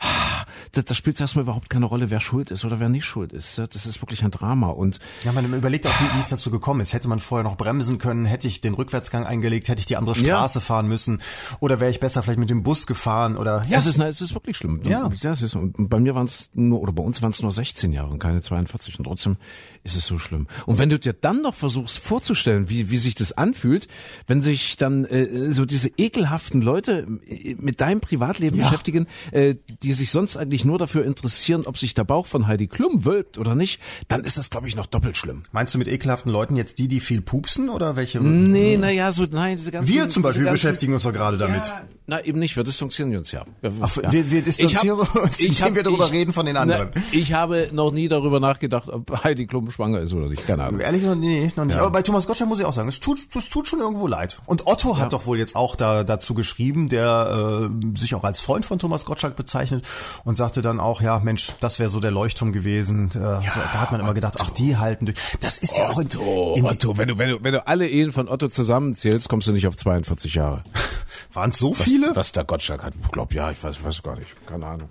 [0.00, 3.04] ah, da, da spielt es erstmal überhaupt keine Rolle, wer schuld ist oder wer nicht
[3.04, 3.58] schuld ist.
[3.58, 6.50] Ja, Das ist wirklich ein Drama und Ja, man überlegt auch, wie, wie es dazu
[6.50, 6.92] gekommen ist.
[6.92, 10.16] Hätte man vorher noch bremsen können, hätte ich den Rückwärtsgang eingelegt, hätte ich die andere
[10.16, 10.22] Ja.
[10.38, 11.11] Straße fahren müssen
[11.60, 13.78] oder wäre ich besser vielleicht mit dem Bus gefahren oder Ja.
[13.78, 14.80] Es ist, es ist wirklich schlimm.
[14.84, 15.10] Ja.
[15.22, 17.92] Das ist, und bei mir waren es nur, oder bei uns waren es nur 16
[17.92, 19.36] Jahre und keine 42 und trotzdem
[19.84, 20.46] ist es so schlimm.
[20.66, 23.88] Und wenn du dir dann noch versuchst vorzustellen, wie, wie sich das anfühlt,
[24.26, 28.64] wenn sich dann äh, so diese ekelhaften Leute äh, mit deinem Privatleben Ja.
[28.64, 32.66] beschäftigen, äh, die sich sonst eigentlich nur dafür interessieren, ob sich der Bauch von Heidi
[32.68, 35.42] Klum wölbt oder nicht, dann ist das, glaube ich, noch doppelt schlimm.
[35.52, 38.20] Meinst du mit ekelhaften Leuten jetzt die, die viel pupsen oder welche?
[38.20, 39.92] Nee, naja, so, nein, diese ganzen...
[39.92, 41.66] Wir zum Beispiel ganzen, beschäftigen uns doch gerade damit.
[41.66, 41.82] Ja,
[42.12, 43.42] na eben nicht, wir distanzieren uns ja.
[43.62, 44.12] ja Ach, ja.
[44.12, 46.58] wir, wir distanzieren Ich hab- uns, ich indem hab- wir darüber ich- reden von den
[46.58, 46.90] anderen.
[46.94, 50.46] Na, ich habe noch nie darüber nachgedacht, ob Heidi Klum schwanger ist oder nicht.
[50.46, 50.80] Keine Ahnung.
[50.80, 51.78] Ehrlich noch, nee, noch nicht.
[51.78, 54.40] Aber bei Thomas Gottschalk muss ich auch sagen, es tut, es tut schon irgendwo leid.
[54.44, 58.40] Und Otto hat doch wohl jetzt auch da, dazu geschrieben, der äh, sich auch als
[58.40, 59.84] Freund von Thomas Gottschalk bezeichnet
[60.24, 63.08] und sagte dann auch, ja Mensch, das wäre so der Leuchtturm gewesen.
[63.14, 65.18] Äh, da, da hat man immer gedacht, ach, die halten durch.
[65.40, 67.88] Das ist ja auch in, Otto, in Otto, wenn du, wenn du, wenn du alle
[67.88, 70.62] Ehen von Otto zusammenzählst, kommst du nicht auf 42 Jahre.
[71.32, 72.14] waren es so Was, viele?
[72.14, 74.88] Was der Gottschalk hat, glaub ja, ich weiß, weiß gar nicht, keine Ahnung.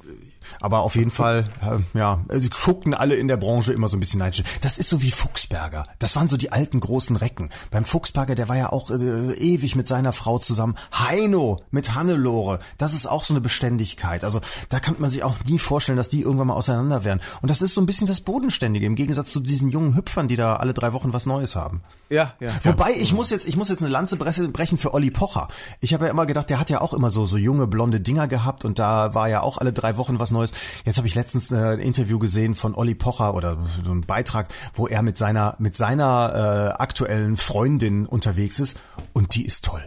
[0.60, 4.00] Aber auf jeden Fall, äh, ja, sie guckten alle in der Branche immer so ein
[4.00, 4.44] bisschen neidisch.
[4.62, 5.86] Das ist so wie Fuchsberger.
[6.00, 7.50] Das waren so die alten großen Recken.
[7.70, 10.76] Beim Fuchsberger, der war ja auch äh, ewig mit seiner Frau zusammen.
[10.94, 14.24] Heino mit Hannelore, das ist auch so eine Beständigkeit.
[14.24, 17.22] Also da kann man sich auch nie vorstellen, dass die irgendwann mal auseinander werden.
[17.42, 20.36] Und das ist so ein bisschen das Bodenständige im Gegensatz zu diesen jungen Hüpfern, die
[20.36, 21.82] da alle drei Wochen was Neues haben.
[22.10, 22.52] Ja, ja.
[22.64, 25.48] Wobei ich muss jetzt, ich muss jetzt eine Lanze brechen für Olli Pocher.
[25.80, 28.28] Ich habe ja immer gedacht, der hat ja auch immer so so junge blonde Dinger
[28.28, 30.41] gehabt und da war ja auch alle drei Wochen was Neues.
[30.86, 34.54] Jetzt habe ich letztens äh, ein Interview gesehen von Olli Pocher oder so ein Beitrag,
[34.74, 38.80] wo er mit seiner mit seiner äh, aktuellen Freundin unterwegs ist
[39.14, 39.84] und die ist toll.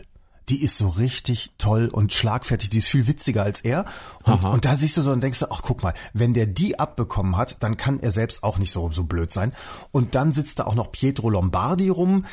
[0.50, 3.86] Die ist so richtig toll und schlagfertig, die ist viel witziger als er.
[4.24, 6.78] Und, und da siehst du so und denkst du, ach guck mal, wenn der die
[6.78, 9.54] abbekommen hat, dann kann er selbst auch nicht so, so blöd sein.
[9.90, 12.26] Und dann sitzt da auch noch Pietro Lombardi rum.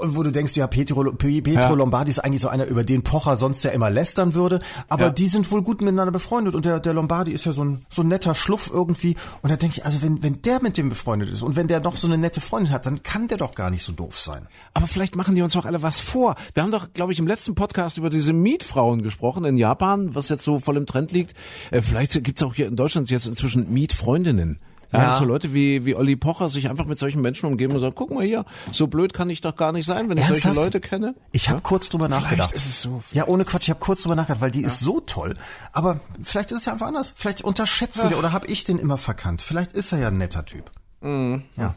[0.00, 1.70] Und wo du denkst, ja, Pietro, Pietro Ja.
[1.70, 4.60] Lombardi ist eigentlich so einer, über den Pocher sonst ja immer lästern würde.
[4.88, 5.10] Aber Ja.
[5.10, 6.54] die sind wohl gut miteinander befreundet.
[6.54, 9.14] Und der, der Lombardi ist ja so ein, so ein netter Schluff irgendwie.
[9.42, 11.80] Und da denke ich, also wenn, wenn der mit dem befreundet ist und wenn der
[11.80, 14.48] noch so eine nette Freundin hat, dann kann der doch gar nicht so doof sein.
[14.72, 16.34] Aber vielleicht machen die uns doch alle was vor.
[16.54, 20.28] Wir haben doch, glaube ich, im letzten Podcast über diese Mietfrauen gesprochen in Japan, was
[20.28, 21.34] jetzt so voll im Trend liegt.
[21.70, 24.58] Äh, vielleicht gibt's auch hier in Deutschland jetzt inzwischen Mietfreundinnen.
[24.94, 25.18] Ja, Ja.
[25.18, 28.10] so Leute wie, wie Olli Pocher sich einfach mit solchen Menschen umgeben und sagen, guck
[28.12, 30.66] mal hier, so blöd kann ich doch gar nicht sein, wenn ich solche Ernsthaft?
[30.66, 31.14] Leute kenne.
[31.32, 32.52] Ich habe kurz drüber Vielleicht nachgedacht.
[32.52, 35.00] ist es so, Ja, ohne Quatsch, ich habe kurz drüber nachgedacht, weil die ist so
[35.00, 35.36] toll.
[35.72, 37.12] Aber vielleicht ist es ja einfach anders.
[37.16, 39.42] Vielleicht unterschätzen wir oder habe ich den immer verkannt.
[39.42, 40.70] Vielleicht ist er ja ein netter Typ.
[41.02, 41.74] Ja.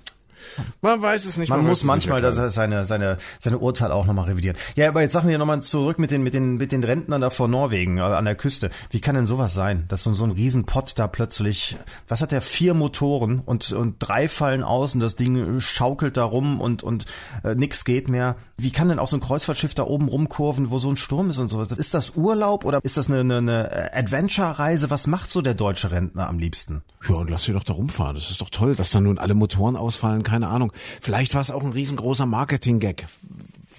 [0.81, 1.49] Man weiß es nicht.
[1.49, 4.57] Man weiß muss manchmal das, seine, seine, seine Urteile auch nochmal revidieren.
[4.75, 7.29] Ja, aber jetzt sagen wir nochmal zurück mit den, mit den, mit den Rentnern da
[7.29, 8.69] vor Norwegen, äh, an der Küste.
[8.89, 12.41] Wie kann denn sowas sein, dass so, so ein Riesenpott da plötzlich, was hat der,
[12.41, 17.05] vier Motoren und, und drei fallen aus und das Ding schaukelt da rum und, und
[17.43, 18.35] äh, nix geht mehr.
[18.57, 21.37] Wie kann denn auch so ein Kreuzfahrtschiff da oben rumkurven, wo so ein Sturm ist
[21.37, 21.71] und sowas?
[21.71, 24.89] Ist das Urlaub oder ist das eine, eine, eine Adventure-Reise?
[24.89, 26.81] Was macht so der deutsche Rentner am liebsten?
[27.07, 28.15] Ja, und lass sie doch da rumfahren.
[28.15, 30.23] Das ist doch toll, dass da nun alle Motoren ausfallen.
[30.37, 30.71] Keine Ahnung.
[31.01, 33.05] Vielleicht war es auch ein riesengroßer Marketing-Gag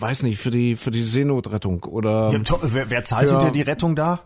[0.00, 2.30] weiß nicht, für die, für die Seenotrettung oder.
[2.30, 4.20] Ja, wer, wer zahlt hinter die Rettung da?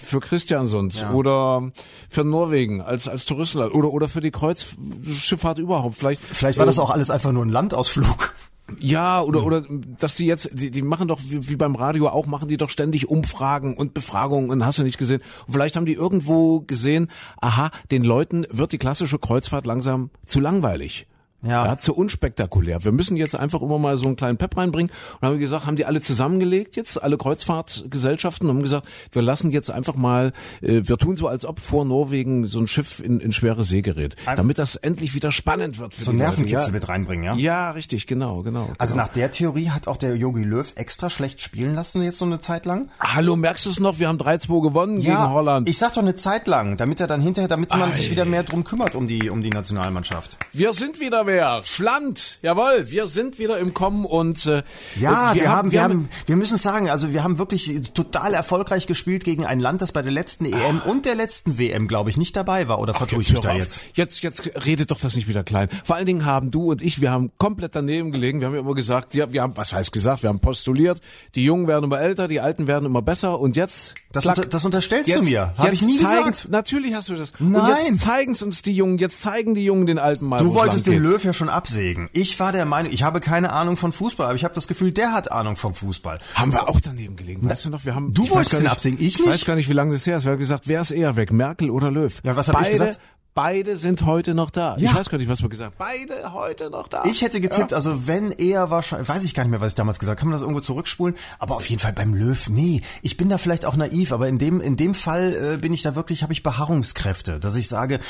[0.00, 1.10] Für Christiansons ja.
[1.10, 1.72] oder
[2.08, 5.96] für Norwegen als, als Touristenland oder, oder für die Kreuzschifffahrt überhaupt.
[5.96, 8.34] Vielleicht, Vielleicht war äh, das auch alles einfach nur ein Landausflug.
[8.78, 9.64] Ja, oder, oder,
[9.98, 12.70] dass die jetzt, die, die machen doch, wie, wie beim Radio auch, machen die doch
[12.70, 15.22] ständig Umfragen und Befragungen und hast du nicht gesehen.
[15.46, 20.40] Und vielleicht haben die irgendwo gesehen, aha, den Leuten wird die klassische Kreuzfahrt langsam zu
[20.40, 21.06] langweilig.
[21.42, 21.66] Ja.
[21.66, 22.84] ja, zu unspektakulär.
[22.84, 24.90] Wir müssen jetzt einfach immer mal so einen kleinen Pep reinbringen.
[25.20, 29.50] Und haben gesagt, haben die alle zusammengelegt jetzt, alle Kreuzfahrtgesellschaften, und haben gesagt, wir lassen
[29.50, 33.20] jetzt einfach mal, äh, wir tun so, als ob vor Norwegen so ein Schiff in,
[33.20, 35.94] in schwere See gerät, damit das endlich wieder spannend wird.
[35.94, 36.72] Für so Nervenkitzel ja.
[36.72, 37.34] mit reinbringen, ja?
[37.34, 38.70] Ja, richtig, genau, genau.
[38.78, 39.04] Also genau.
[39.04, 42.38] nach der Theorie hat auch der Yogi Löw extra schlecht spielen lassen jetzt so eine
[42.38, 42.88] Zeit lang?
[42.98, 43.98] Hallo, merkst du es noch?
[43.98, 45.68] Wir haben 3-2 gewonnen ja, gegen Holland.
[45.68, 47.94] Ich sag doch eine Zeit lang, damit er dann hinterher, damit man Ei.
[47.94, 50.38] sich wieder mehr drum kümmert um die, um die Nationalmannschaft.
[50.52, 51.62] Wir sind wieder wer?
[51.64, 52.38] Schland Land.
[52.42, 54.62] Jawohl, wir sind wieder im Kommen und äh,
[55.00, 58.86] ja, wir, wir haben, wir haben, wir müssen sagen, also wir haben wirklich total erfolgreich
[58.86, 60.86] gespielt gegen ein Land, das bei der letzten EM Ach.
[60.86, 62.80] und der letzten WM, glaube ich, nicht dabei war.
[62.80, 63.80] Oder vertue ich mich da jetzt?
[63.94, 65.68] Jetzt, jetzt redet doch das nicht wieder klein.
[65.84, 68.40] Vor allen Dingen haben du und ich, wir haben komplett daneben gelegen.
[68.40, 70.22] Wir haben ja immer gesagt, ja, wir haben, was heißt gesagt?
[70.22, 71.00] Wir haben postuliert,
[71.34, 74.64] die Jungen werden immer älter, die Alten werden immer besser und jetzt das, unter, das
[74.64, 75.54] unterstellst jetzt, du mir.
[75.56, 76.50] Habe ich nie zeigen, gesagt.
[76.50, 77.32] Natürlich hast du das.
[77.38, 77.60] Nein.
[77.60, 80.38] Und jetzt zeigen es uns die Jungen, jetzt zeigen die Jungen den Alten mal.
[80.38, 82.10] Du wolltest den Löw ja schon absägen.
[82.12, 84.92] Ich war der Meinung, ich habe keine Ahnung von Fußball, aber ich habe das Gefühl,
[84.92, 86.18] der hat Ahnung vom Fußball.
[86.34, 87.48] Haben wir auch daneben gelegen.
[87.48, 88.12] Weißt du noch, wir haben.
[88.12, 89.20] Du wolltest den absägen, ich nicht.
[89.20, 90.24] Ich weiß gar nicht, wie lange das her ist.
[90.24, 92.12] Wir haben gesagt, wer ist eher weg, Merkel oder Löw?
[92.22, 93.00] Ja, was habe ich gesagt?
[93.36, 94.78] Beide sind heute noch da.
[94.78, 94.88] Ja.
[94.88, 95.76] Ich weiß gar nicht, was wir gesagt haben.
[95.76, 97.04] Beide heute noch da.
[97.04, 97.76] Ich hätte getippt, ja.
[97.76, 100.20] also wenn er wahrscheinlich, weiß ich gar nicht mehr, was ich damals gesagt habe.
[100.20, 101.14] Kann man das irgendwo zurückspulen?
[101.38, 102.80] Aber auf jeden Fall beim Löw, nee.
[103.02, 105.82] Ich bin da vielleicht auch naiv, aber in dem, in dem Fall äh, bin ich
[105.82, 108.00] da wirklich, habe ich Beharrungskräfte, dass ich sage,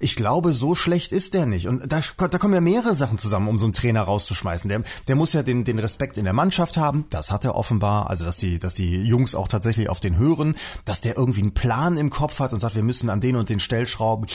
[0.00, 1.68] ich glaube, so schlecht ist der nicht.
[1.68, 4.68] Und da, da kommen ja mehrere Sachen zusammen, um so einen Trainer rauszuschmeißen.
[4.68, 7.04] Der, der muss ja den, den Respekt in der Mannschaft haben.
[7.10, 8.10] Das hat er offenbar.
[8.10, 11.54] Also, dass die, dass die Jungs auch tatsächlich auf den hören, dass der irgendwie einen
[11.54, 14.31] Plan im Kopf hat und sagt, wir müssen an den und den Stellschrauben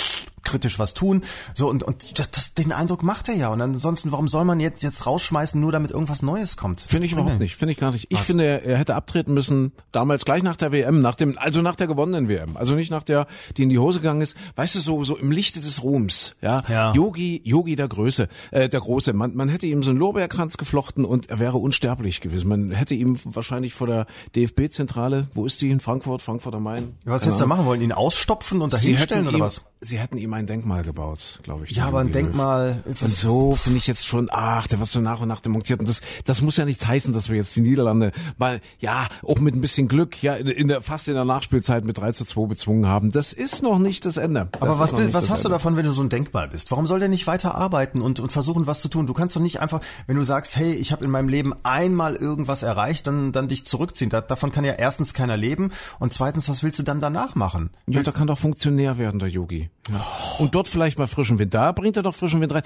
[0.47, 1.23] kritisch was tun.
[1.53, 3.49] So und und das, das, den Eindruck macht er ja.
[3.49, 6.81] Und ansonsten, warum soll man jetzt jetzt rausschmeißen, nur damit irgendwas Neues kommt?
[6.81, 7.57] Finde ich überhaupt nicht.
[7.57, 8.07] Finde ich gar nicht.
[8.09, 8.25] Ich was?
[8.25, 11.75] finde, er, er hätte abtreten müssen damals gleich nach der WM, nach dem also nach
[11.75, 14.37] der gewonnenen WM, also nicht nach der, die in die Hose gegangen ist.
[14.55, 16.63] Weißt du so so im Lichte des Ruhms, ja.
[16.69, 16.93] ja.
[16.93, 19.11] Yogi Yogi der Größe, äh, der Große.
[19.13, 22.47] Man man hätte ihm so einen Lorbeerkranz geflochten und er wäre unsterblich gewesen.
[22.47, 26.95] Man hätte ihm wahrscheinlich vor der DFB-Zentrale, wo ist die in Frankfurt, Frankfurt am Main?
[27.05, 27.81] Ja, was hättest du machen wollen?
[27.81, 29.65] Ihn ausstopfen und dahinstellen oder ihm, was?
[29.79, 31.71] Sie hätten ihm ein Denkmal gebaut, glaube ich.
[31.71, 32.83] Ja, aber ein Denkmal.
[32.85, 35.79] Und so finde ich jetzt schon, ach, der wird so nach und nach demontiert.
[35.79, 39.37] Und das, das muss ja nichts heißen, dass wir jetzt die Niederlande mal, ja, auch
[39.39, 42.25] mit ein bisschen Glück, ja, in, in der, fast in der Nachspielzeit mit 3 zu
[42.25, 43.11] 2 bezwungen haben.
[43.11, 44.49] Das ist noch nicht das Ende.
[44.51, 45.49] Das aber was, was hast Ende.
[45.49, 46.71] du davon, wenn du so ein Denkmal bist?
[46.71, 49.05] Warum soll der nicht weiter arbeiten und, und versuchen, was zu tun?
[49.05, 52.15] Du kannst doch nicht einfach, wenn du sagst, hey, ich habe in meinem Leben einmal
[52.15, 54.09] irgendwas erreicht, dann, dann dich zurückziehen.
[54.09, 57.69] Da, davon kann ja erstens keiner leben und zweitens, was willst du dann danach machen?
[57.85, 59.66] Ja, da kann doch Funktionär werden, der Yogi.
[59.89, 60.05] Ja.
[60.39, 61.53] Und dort vielleicht mal frischen Wind.
[61.53, 62.63] Da bringt er doch frischen Wind rein.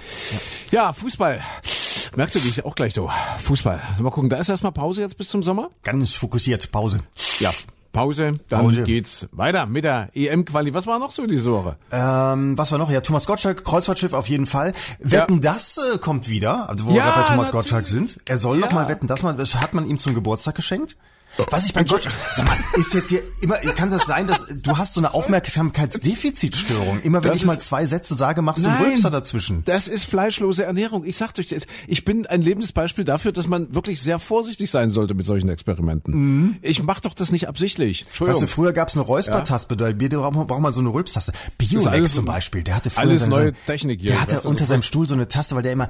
[0.70, 1.40] Ja, ja Fußball.
[2.16, 3.10] Merkst du, wie ich auch gleich so.
[3.40, 3.80] Fußball.
[3.98, 5.70] Mal gucken, da ist erstmal Pause jetzt bis zum Sommer.
[5.82, 7.00] Ganz fokussiert, Pause.
[7.38, 7.50] Ja.
[7.92, 8.84] Pause, dann Pause.
[8.84, 10.72] geht's weiter mit der EM-Quali.
[10.72, 11.76] Was war noch so diese Woche?
[11.90, 12.90] Ähm, was war noch?
[12.90, 14.72] Ja, Thomas Gottschalk, Kreuzfahrtschiff auf jeden Fall.
[14.98, 15.52] Wetten, ja.
[15.52, 17.52] das äh, kommt wieder, also wo ja, wir bei Thomas natürlich.
[17.52, 18.20] Gottschalk sind.
[18.24, 18.66] Er soll ja.
[18.66, 19.22] noch mal wetten, das
[19.56, 20.96] hat man ihm zum Geburtstag geschenkt?
[21.50, 24.76] Was ich bei Gott, sag mal, ist jetzt hier immer, kann das sein, dass du
[24.76, 27.00] hast so eine Aufmerksamkeitsdefizitstörung?
[27.00, 29.64] Immer wenn das ich mal zwei Sätze sage, machst nein, du einen Rülpser dazwischen.
[29.64, 31.04] Das ist fleischlose Ernährung.
[31.04, 31.54] Ich sag euch,
[31.86, 35.48] ich bin ein lebendes Beispiel dafür, dass man wirklich sehr vorsichtig sein sollte mit solchen
[35.48, 36.14] Experimenten.
[36.14, 36.56] Mhm.
[36.62, 38.02] Ich mach doch das nicht absichtlich.
[38.06, 38.42] Entschuldigung.
[38.42, 39.86] Weißt du, früher gab's eine Räuspertaste, ja.
[39.86, 41.32] bei Bier braucht man so eine Rülpstaste.
[41.58, 44.10] Biolex zum Beispiel, der hatte früher alles neue seinem, Technik hier.
[44.10, 45.88] Der hatte unter seinem Stuhl so eine Taste, weil der immer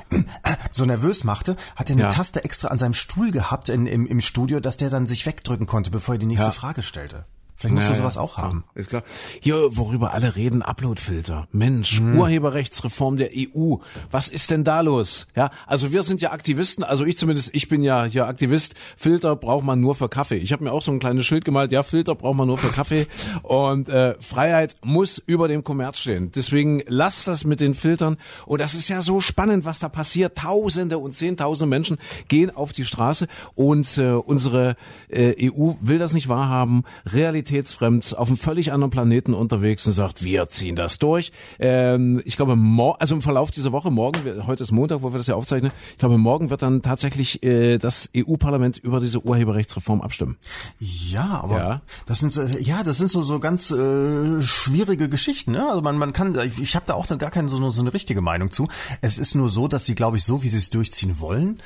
[0.70, 2.08] so nervös machte, hat er eine ja.
[2.08, 5.66] Taste extra an seinem Stuhl gehabt in, im, im Studio, dass der dann sich wegdrücken
[5.66, 6.52] konnte, bevor er die nächste ja.
[6.52, 7.26] Frage stellte.
[7.60, 8.64] Vielleicht musst naja, du sowas auch haben.
[8.74, 9.02] Ist klar.
[9.38, 11.46] Hier, worüber alle reden, Uploadfilter.
[11.52, 12.18] Mensch, mhm.
[12.18, 13.76] Urheberrechtsreform der EU.
[14.10, 15.26] Was ist denn da los?
[15.36, 18.76] Ja, also wir sind ja Aktivisten, also ich zumindest, ich bin ja hier Aktivist.
[18.96, 20.38] Filter braucht man nur für Kaffee.
[20.38, 22.70] Ich habe mir auch so ein kleines Schild gemalt, ja, Filter braucht man nur für
[22.70, 23.06] Kaffee.
[23.42, 26.32] Und äh, Freiheit muss über dem Kommerz stehen.
[26.34, 28.16] Deswegen lasst das mit den Filtern.
[28.46, 30.38] Und das ist ja so spannend, was da passiert.
[30.38, 34.76] Tausende und Zehntausende Menschen gehen auf die Straße und äh, unsere
[35.10, 36.84] äh, EU will das nicht wahrhaben.
[37.04, 41.32] Realität realitätsfremd, auf einem völlig anderen Planeten unterwegs und sagt, wir ziehen das durch.
[41.58, 42.56] Ähm, ich glaube,
[42.98, 45.98] also im Verlauf dieser Woche, morgen, heute ist Montag, wo wir das ja aufzeichnen, ich
[45.98, 50.36] glaube, morgen wird dann tatsächlich äh, das EU-Parlament über diese Urheberrechtsreform abstimmen.
[50.78, 51.82] Ja, aber ja.
[52.06, 55.52] das sind so, ja, das sind so so ganz äh, schwierige Geschichten.
[55.52, 55.68] Ne?
[55.68, 57.92] Also man man kann, ich, ich habe da auch noch gar keine so, so eine
[57.92, 58.68] richtige Meinung zu.
[59.00, 61.60] Es ist nur so, dass sie, glaube ich, so wie sie es durchziehen wollen,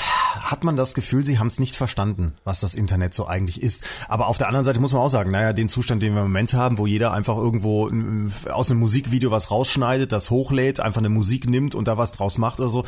[0.00, 3.82] hat man das Gefühl, sie haben es nicht verstanden, was das Internet so eigentlich ist.
[4.08, 6.28] Aber auf der anderen Seite muss man auch sagen, naja, den Zustand, den wir im
[6.28, 11.00] Moment haben, wo jeder einfach irgendwo äh, aus einem Musikvideo was rausschneidet, das hochlädt, einfach
[11.00, 12.84] eine Musik nimmt und da was draus macht oder so,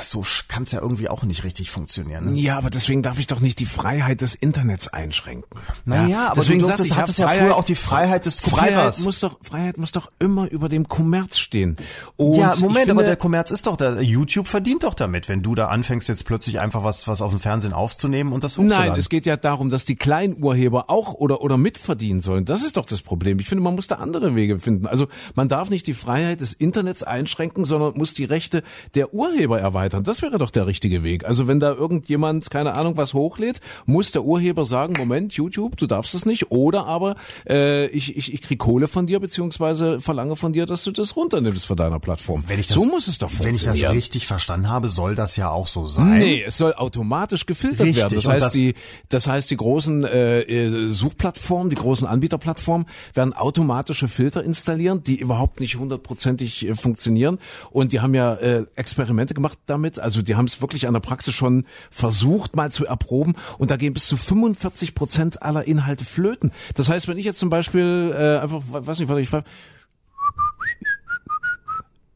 [0.00, 2.32] so kann es ja irgendwie auch nicht richtig funktionieren.
[2.32, 2.40] Ne?
[2.40, 5.58] Ja, aber deswegen darf ich doch nicht die Freiheit des Internets einschränken.
[5.84, 8.66] Naja, ja, aber deswegen du durftest, sagt, hattest ja früher auch die Freiheit des Kopierers.
[8.68, 11.76] Freiheit muss doch, Freiheit muss doch immer über dem Kommerz stehen.
[12.16, 15.42] Und ja, Moment, finde, aber der Kommerz ist doch, der YouTube verdient doch damit, wenn
[15.42, 18.90] du da anfängst jetzt plötzlich einfach was, was auf dem Fernsehen aufzunehmen und das hochzuladen.
[18.90, 22.44] Nein, es geht ja darum, dass die Kleinurheber auch oder, oder mitverdienen sollen.
[22.44, 23.40] Das ist doch das Problem.
[23.40, 24.86] Ich finde, man muss da andere Wege finden.
[24.86, 28.62] Also man darf nicht die Freiheit des Internets einschränken, sondern muss die Rechte
[28.94, 30.04] der Urheber erweitern.
[30.04, 31.24] Das wäre doch der richtige Weg.
[31.24, 35.86] Also wenn da irgendjemand, keine Ahnung, was hochlädt, muss der Urheber sagen, Moment, YouTube, du
[35.86, 36.50] darfst es nicht.
[36.50, 37.16] Oder aber
[37.48, 41.16] äh, ich, ich, ich krieg Kohle von dir, beziehungsweise verlange von dir, dass du das
[41.16, 42.44] runternimmst von deiner Plattform.
[42.46, 43.66] Wenn ich das, so muss es doch funktionieren.
[43.66, 46.18] Wenn ich das richtig verstanden habe, soll das ja auch so sein.
[46.18, 48.14] Nee, es soll automatisch gefiltert richtig, werden.
[48.16, 48.74] Das heißt, das die,
[49.08, 55.18] das heißt, die großen äh, äh, Suchplattformen, die großen Anbieterplattformen werden automatische Filter installieren, die
[55.18, 57.38] überhaupt nicht hundertprozentig äh, funktionieren.
[57.70, 59.98] Und die haben ja äh, Experimente gemacht damit.
[59.98, 63.34] Also die haben es wirklich an der Praxis schon versucht, mal zu erproben.
[63.58, 66.52] Und da gehen bis zu 45 Prozent aller Inhalte flöten.
[66.74, 69.28] Das heißt, wenn ich jetzt zum Beispiel äh, einfach, weiß nicht, was ich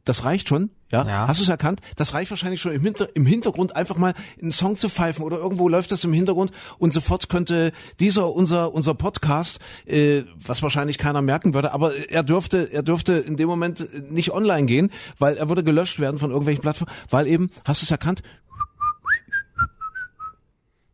[0.04, 0.70] das reicht schon.
[0.90, 1.26] Ja, ja.
[1.26, 1.80] hast du es erkannt?
[1.96, 5.38] Das reicht wahrscheinlich schon im, Hinter im Hintergrund einfach mal einen Song zu pfeifen oder
[5.38, 10.98] irgendwo läuft das im Hintergrund und sofort könnte dieser unser unser Podcast, äh, was wahrscheinlich
[10.98, 15.38] keiner merken würde, aber er dürfte er dürfte in dem Moment nicht online gehen, weil
[15.38, 18.22] er würde gelöscht werden von irgendwelchen Plattformen, weil eben hast du es erkannt?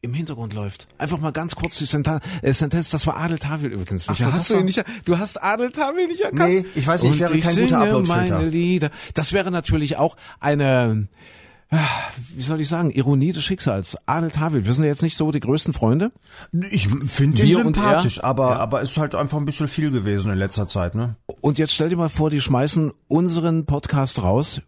[0.01, 0.87] Im Hintergrund läuft.
[0.99, 4.09] Einfach mal ganz kurz die äh, Sentenz, das war Adel Tawil übrigens.
[4.09, 6.51] Ach so, hast du ihn nicht, du hast Adel Tawil nicht erkannt?
[6.51, 8.35] Nee, ich weiß nicht, ich wäre kein guter Uploadfilter.
[8.35, 8.91] meine Lieder.
[9.15, 11.09] Das wäre natürlich auch eine,
[12.35, 13.97] wie soll ich sagen, Ironie des Schicksals.
[14.07, 16.13] Adel Tawil, wir sind ja jetzt nicht so die größten Freunde.
[16.71, 18.57] Ich finde ihn sympathisch, aber, ja.
[18.57, 21.17] aber ist halt einfach ein bisschen viel gewesen in letzter Zeit, ne?
[21.41, 24.63] Und jetzt stell dir mal vor, die schmeißen unseren Podcast raus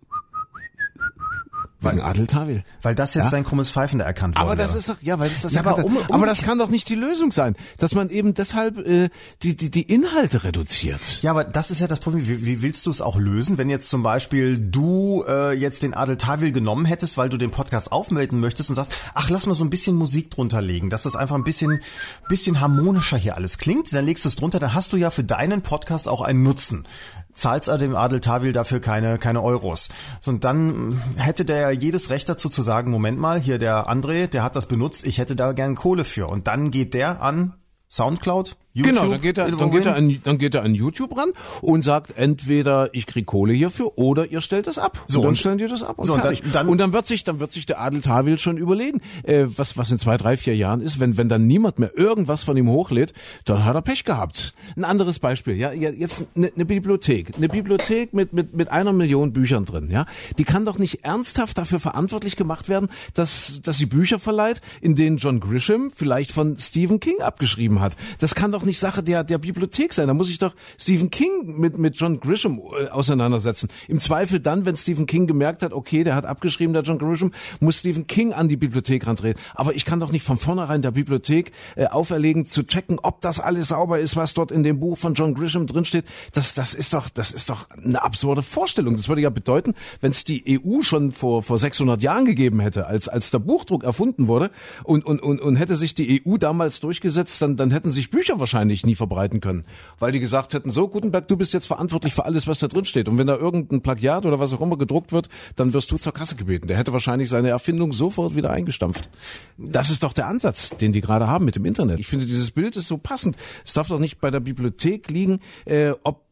[1.81, 2.63] Wegen Adel Tawil.
[2.83, 3.31] Weil das jetzt ja?
[3.31, 4.45] sein krummes Pfeifen da erkannt wurde.
[4.45, 6.59] Aber das ist doch, ja, weil das das ja, aber, um, um, aber das kann
[6.59, 9.09] doch nicht die Lösung sein, dass man eben deshalb äh,
[9.43, 11.23] die, die, die Inhalte reduziert.
[11.23, 12.29] Ja, aber das ist ja das Problem.
[12.29, 15.95] Wie, wie willst du es auch lösen, wenn jetzt zum Beispiel du äh, jetzt den
[15.95, 19.55] Adel Tawil genommen hättest, weil du den Podcast aufmelden möchtest und sagst, ach, lass mal
[19.55, 21.81] so ein bisschen Musik drunter legen, dass das einfach ein bisschen,
[22.29, 23.93] bisschen harmonischer hier alles klingt.
[23.95, 26.87] Dann legst du es drunter, dann hast du ja für deinen Podcast auch einen Nutzen
[27.33, 29.89] zahlst er dem Adel Tawil dafür keine, keine Euros.
[30.21, 34.27] So, und dann hätte der jedes Recht dazu zu sagen, Moment mal, hier der André,
[34.27, 36.29] der hat das benutzt, ich hätte da gern Kohle für.
[36.29, 37.55] Und dann geht der an
[37.91, 41.17] Soundcloud, YouTube, genau, dann geht er, dann geht er an, dann geht er an YouTube
[41.17, 45.03] ran und sagt entweder ich krieg Kohle hierfür oder ihr stellt das ab.
[45.09, 46.45] So, und dann stellen die das ab und so, fertig.
[46.45, 49.01] Und dann, dann, und dann wird sich, dann wird sich der Adel Tawil schon überlegen,
[49.25, 52.45] äh, was, was in zwei, drei, vier Jahren ist, wenn, wenn dann niemand mehr irgendwas
[52.45, 53.13] von ihm hochlädt,
[53.45, 54.55] dann hat er Pech gehabt.
[54.77, 59.33] Ein anderes Beispiel, ja, jetzt eine, eine Bibliothek, eine Bibliothek mit, mit, mit einer Million
[59.33, 60.07] Büchern drin, ja,
[60.39, 64.95] die kann doch nicht ernsthaft dafür verantwortlich gemacht werden, dass, dass sie Bücher verleiht, in
[64.95, 67.97] denen John Grisham vielleicht von Stephen King abgeschrieben hat.
[68.19, 70.09] Das kann doch doch nicht Sache der, der Bibliothek sein.
[70.09, 73.69] Da muss ich doch Stephen King mit, mit John Grisham äh, auseinandersetzen.
[73.89, 77.33] Im Zweifel dann, wenn Stephen King gemerkt hat, okay, der hat abgeschrieben, der John Grisham,
[77.59, 79.41] muss Stephen King an die Bibliothek rantreten.
[79.55, 83.41] Aber ich kann doch nicht von vornherein der Bibliothek äh, auferlegen, zu checken, ob das
[83.41, 86.05] alles sauber ist, was dort in dem Buch von John Grisham drinsteht.
[86.33, 88.95] Das, das ist doch, das ist doch eine absurde Vorstellung.
[88.95, 92.87] Das würde ja bedeuten, wenn es die EU schon vor, vor 600 Jahren gegeben hätte,
[92.87, 94.51] als, als der Buchdruck erfunden wurde
[94.85, 98.39] und, und, und, und hätte sich die EU damals durchgesetzt, dann, dann hätten sich Bücher
[98.39, 99.65] wahrscheinlich wahrscheinlich nie verbreiten können.
[99.99, 102.85] Weil die gesagt hätten, so Gutenberg, du bist jetzt verantwortlich für alles, was da drin
[102.85, 103.09] steht.
[103.09, 106.13] Und wenn da irgendein Plagiat oder was auch immer gedruckt wird, dann wirst du zur
[106.13, 106.67] Kasse gebeten.
[106.67, 109.09] Der hätte wahrscheinlich seine Erfindung sofort wieder eingestampft.
[109.57, 112.01] Das ist doch der Ansatz, den die gerade haben mit dem Internet.
[112.01, 113.37] Ich finde, dieses Bild ist so passend.
[113.65, 116.30] Es darf doch nicht bei der Bibliothek liegen, äh, ob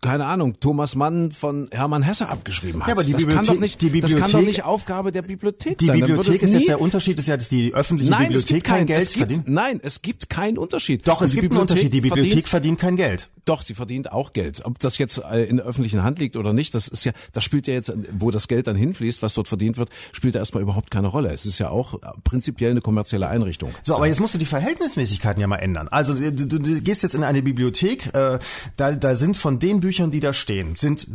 [0.00, 2.88] keine Ahnung, Thomas Mann von Hermann Hesse abgeschrieben hat.
[2.88, 5.12] Ja, aber die das Bibliothek, kann doch nicht, die Bibliothek, das kann doch nicht Aufgabe
[5.12, 6.00] der Bibliothek die sein.
[6.00, 8.66] Dann Bibliothek ist jetzt der Unterschied, ist ja, dass die öffentliche Nein, es Bibliothek gibt
[8.66, 9.48] kein kein, Geld gibt, verdient.
[9.48, 11.06] Nein, es gibt keinen Unterschied.
[11.06, 11.92] Doch, es Die gibt einen Unterschied.
[11.92, 13.30] Die Bibliothek verdient, verdient kein Geld.
[13.48, 14.64] doch, sie verdient auch Geld.
[14.64, 17.44] Ob das jetzt äh, in der öffentlichen Hand liegt oder nicht, das ist ja, das
[17.44, 20.62] spielt ja jetzt, wo das Geld dann hinfließt, was dort verdient wird, spielt ja erstmal
[20.62, 21.32] überhaupt keine Rolle.
[21.32, 23.74] Es ist ja auch äh, prinzipiell eine kommerzielle Einrichtung.
[23.82, 25.88] So, aber jetzt musst du die Verhältnismäßigkeiten ja mal ändern.
[25.88, 28.38] Also du, du, du gehst jetzt in eine Bibliothek, äh,
[28.76, 31.06] da, da sind von den Büchern, die da stehen, sind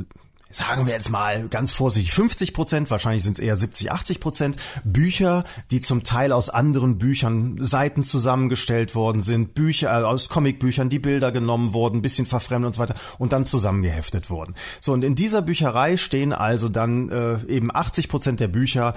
[0.49, 4.57] sagen wir jetzt mal ganz vorsichtig 50 Prozent, wahrscheinlich sind es eher 70, 80 Prozent
[4.83, 10.89] Bücher, die zum Teil aus anderen Büchern Seiten zusammengestellt worden sind, Bücher äh, aus Comicbüchern,
[10.89, 14.55] die Bilder genommen wurden, bisschen verfremdet und so weiter und dann zusammengeheftet wurden.
[14.79, 18.93] So und in dieser Bücherei stehen also dann äh, eben 80 Prozent der Bücher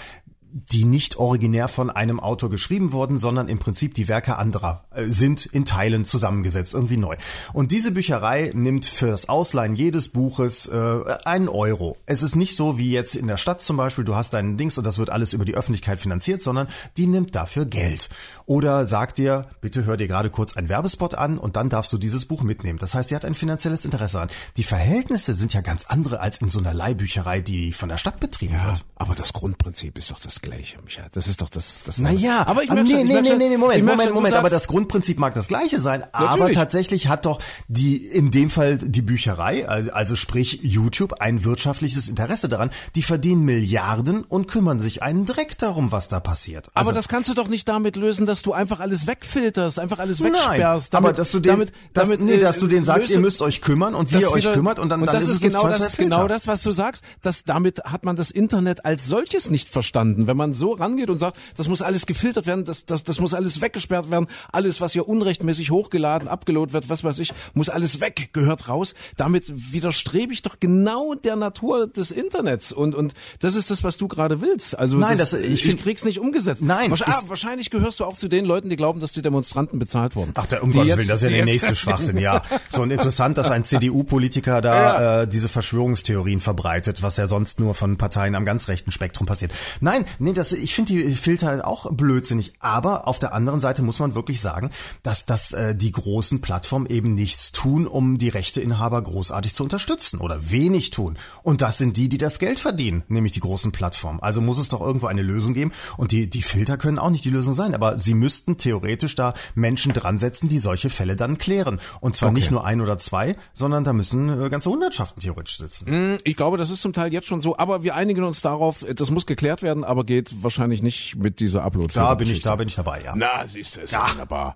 [0.56, 5.04] die nicht originär von einem Autor geschrieben wurden, sondern im Prinzip die Werke anderer äh,
[5.08, 7.16] sind in Teilen zusammengesetzt, irgendwie neu.
[7.52, 11.98] Und diese Bücherei nimmt für das Ausleihen jedes Buches äh, einen Euro.
[12.06, 14.78] Es ist nicht so wie jetzt in der Stadt zum Beispiel, du hast deinen Dings
[14.78, 18.08] und das wird alles über die Öffentlichkeit finanziert, sondern die nimmt dafür Geld.
[18.46, 21.98] Oder sagt dir, bitte hör dir gerade kurz einen Werbespot an und dann darfst du
[21.98, 22.78] dieses Buch mitnehmen.
[22.78, 24.28] Das heißt, sie hat ein finanzielles Interesse an.
[24.56, 28.20] Die Verhältnisse sind ja ganz andere als in so einer Leihbücherei, die von der Stadt
[28.20, 28.84] betrieben Ja, wird.
[28.94, 31.08] aber das Grundprinzip ist doch das gleiche, Michael.
[31.12, 31.82] Das ist doch das.
[31.84, 34.02] das Naja, aber ich ah, merk nee, schon, ich nee, nee, nee, nee, Moment, Moment,
[34.02, 36.56] schon, Moment, aber das Grundprinzip mag das gleiche sein, aber Natürlich.
[36.56, 42.06] tatsächlich hat doch die, in dem Fall die Bücherei, also, also sprich YouTube, ein wirtschaftliches
[42.08, 46.70] Interesse daran, die verdienen Milliarden und kümmern sich einen Dreck darum, was da passiert.
[46.74, 49.98] Also, aber das kannst du doch nicht damit lösen, dass du einfach alles wegfilterst, einfach
[49.98, 50.94] alles Nein, wegsperrst.
[50.94, 53.40] aber dass du den, damit, dass, damit, nee, äh, dass du denen sagst, ihr müsst
[53.42, 55.30] euch kümmern und wie das ihr euch wieder- kümmert und dann, und dann das ist
[55.30, 57.04] ist es genau das ist genau das, was du sagst.
[57.22, 60.26] Dass damit hat man das Internet als solches nicht verstanden.
[60.26, 63.34] Wenn man so rangeht und sagt, das muss alles gefiltert werden, das, das, das muss
[63.34, 68.00] alles weggesperrt werden, alles, was hier unrechtmäßig hochgeladen, abgeloadet wird, was weiß ich, muss alles
[68.00, 68.94] weg, gehört raus.
[69.16, 73.96] Damit widerstrebe ich doch genau der Natur des Internets und und das ist das, was
[73.96, 74.78] du gerade willst.
[74.78, 76.62] Also Nein, das, das- ich ich, krieg's nicht umgesetzt.
[76.62, 79.22] Nein, Wahrscheinlich, ich- ah, wahrscheinlich gehörst du auch zu den Leuten, die glauben, dass die
[79.22, 80.32] Demonstranten bezahlt wurden.
[80.34, 82.42] Ach, der, um Gottes Willen, das ist ja die der nächste Schwachsinn, ja.
[82.70, 87.74] So und interessant, dass ein CDU-Politiker da äh, diese Verschwörungstheorien verbreitet, was ja sonst nur
[87.74, 89.52] von Parteien am ganz rechten Spektrum passiert.
[89.80, 93.98] Nein, nee, das, ich finde die Filter auch blödsinnig, aber auf der anderen Seite muss
[93.98, 94.70] man wirklich sagen,
[95.02, 100.20] dass, dass äh, die großen Plattformen eben nichts tun, um die Rechteinhaber großartig zu unterstützen
[100.20, 101.18] oder wenig tun.
[101.42, 104.20] Und das sind die, die das Geld verdienen, nämlich die großen Plattformen.
[104.20, 107.24] Also muss es doch irgendwo eine Lösung geben und die, die Filter können auch nicht
[107.24, 111.38] die Lösung sein, aber sie müssten theoretisch da Menschen dran setzen, die solche Fälle dann
[111.38, 111.80] klären.
[112.00, 115.86] Und zwar nicht nur ein oder zwei, sondern da müssen äh, ganze Hundertschaften theoretisch sitzen.
[115.86, 118.84] Hm, Ich glaube, das ist zum Teil jetzt schon so, aber wir einigen uns darauf,
[118.94, 122.56] das muss geklärt werden, aber geht wahrscheinlich nicht mit dieser upload Da bin ich, da
[122.56, 123.14] bin ich dabei, ja.
[123.16, 124.54] Na, siehst du, ist ja wunderbar.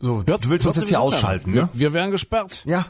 [0.00, 1.68] So, du willst uns jetzt hier ausschalten, wir, ne?
[1.72, 2.62] Wir werden gesperrt.
[2.66, 2.86] Ja.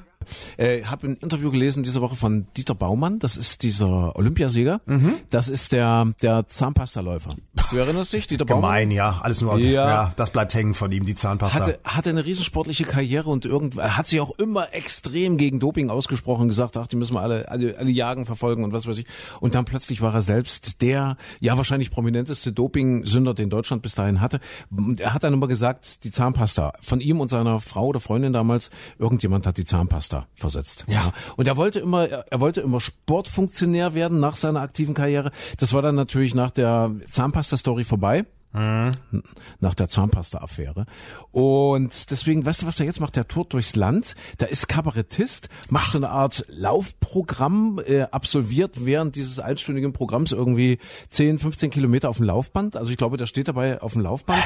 [0.56, 3.18] Äh, habe ein Interview gelesen diese Woche von Dieter Baumann.
[3.18, 4.80] Das ist dieser Olympiasieger.
[4.86, 5.14] Mhm.
[5.30, 7.30] Das ist der der Zahnpastaläufer.
[7.70, 8.62] Du erinnerst dich, Dieter Baumann?
[8.62, 9.18] Gemein, ja.
[9.22, 9.88] Alles nur, Ja.
[9.88, 10.12] ja.
[10.16, 11.60] das bleibt hängen von ihm, die Zahnpasta.
[11.60, 15.90] Hatte, hatte eine riesensportliche Karriere und irgend, er hat sich auch immer extrem gegen Doping
[15.90, 19.06] ausgesprochen, gesagt, ach, die müssen wir alle, alle, alle jagen, verfolgen und was weiß ich.
[19.40, 24.20] Und dann plötzlich war er selbst der, ja wahrscheinlich prominenteste Doping-Sünder, den Deutschland bis dahin
[24.20, 24.40] hatte.
[24.70, 26.72] Und er hat dann immer gesagt, die Zahnpasta.
[26.80, 30.84] Von ihm und seiner Frau oder Freundin damals, irgendjemand hat die Zahnpasta versetzt.
[30.88, 31.12] Ja.
[31.36, 35.32] Und er wollte immer, er wollte immer Sportfunktionär werden nach seiner aktiven Karriere.
[35.58, 40.86] Das war dann natürlich nach der Zahnpasta-Story vorbei nach der Zahnpasta-Affäre.
[41.32, 43.16] Und deswegen, weißt du, was er jetzt macht?
[43.16, 44.14] Der tourt durchs Land.
[44.40, 50.78] Der ist Kabarettist, macht so eine Art Laufprogramm, äh, absolviert während dieses einstündigen Programms irgendwie
[51.10, 52.76] 10, 15 Kilometer auf dem Laufband.
[52.76, 54.42] Also ich glaube, der steht dabei auf dem Laufband.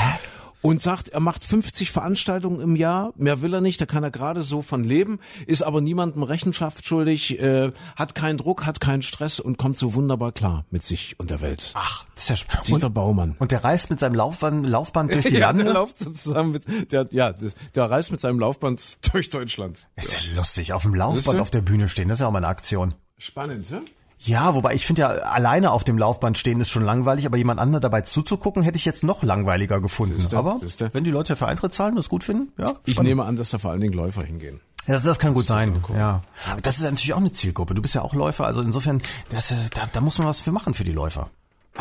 [0.63, 4.13] Und sagt, er macht 50 Veranstaltungen im Jahr, mehr will er nicht, da kann er
[4.13, 9.03] gerade so von leben, ist aber niemandem Rechenschaft schuldig, äh, hat keinen Druck, hat keinen
[9.03, 11.73] Stress und kommt so wunderbar klar mit sich und der Welt.
[11.75, 12.69] Ach, das ist ja spannend.
[12.69, 13.35] Dieter Und, Baumann.
[13.41, 15.65] und der reist mit seinem Laufband, Laufband durch die ja, Lande?
[15.65, 17.35] der läuft zusammen mit, der, ja,
[17.75, 19.89] der reist mit seinem Laufband durch Deutschland.
[19.97, 22.39] ist ja lustig, auf dem Laufband auf der Bühne stehen, das ist ja auch mal
[22.39, 22.95] eine Aktion.
[23.19, 23.83] Spannend, ne?
[24.25, 27.59] Ja, wobei ich finde ja, alleine auf dem Laufband stehen ist schon langweilig, aber jemand
[27.59, 30.17] anderen dabei zuzugucken, hätte ich jetzt noch langweiliger gefunden.
[30.17, 30.91] Siehste, aber siehste.
[30.93, 32.73] wenn die Leute für Eintritt zahlen und es gut finden, ja.
[32.85, 33.09] Ich spannend.
[33.09, 34.61] nehme an, dass da vor allen Dingen Läufer hingehen.
[34.87, 36.23] Das, das kann gut sein, ja.
[36.51, 37.75] Aber das ist natürlich auch eine Zielgruppe.
[37.75, 40.53] Du bist ja auch Läufer, also insofern, das, äh, da, da muss man was für
[40.53, 41.31] machen für die Läufer.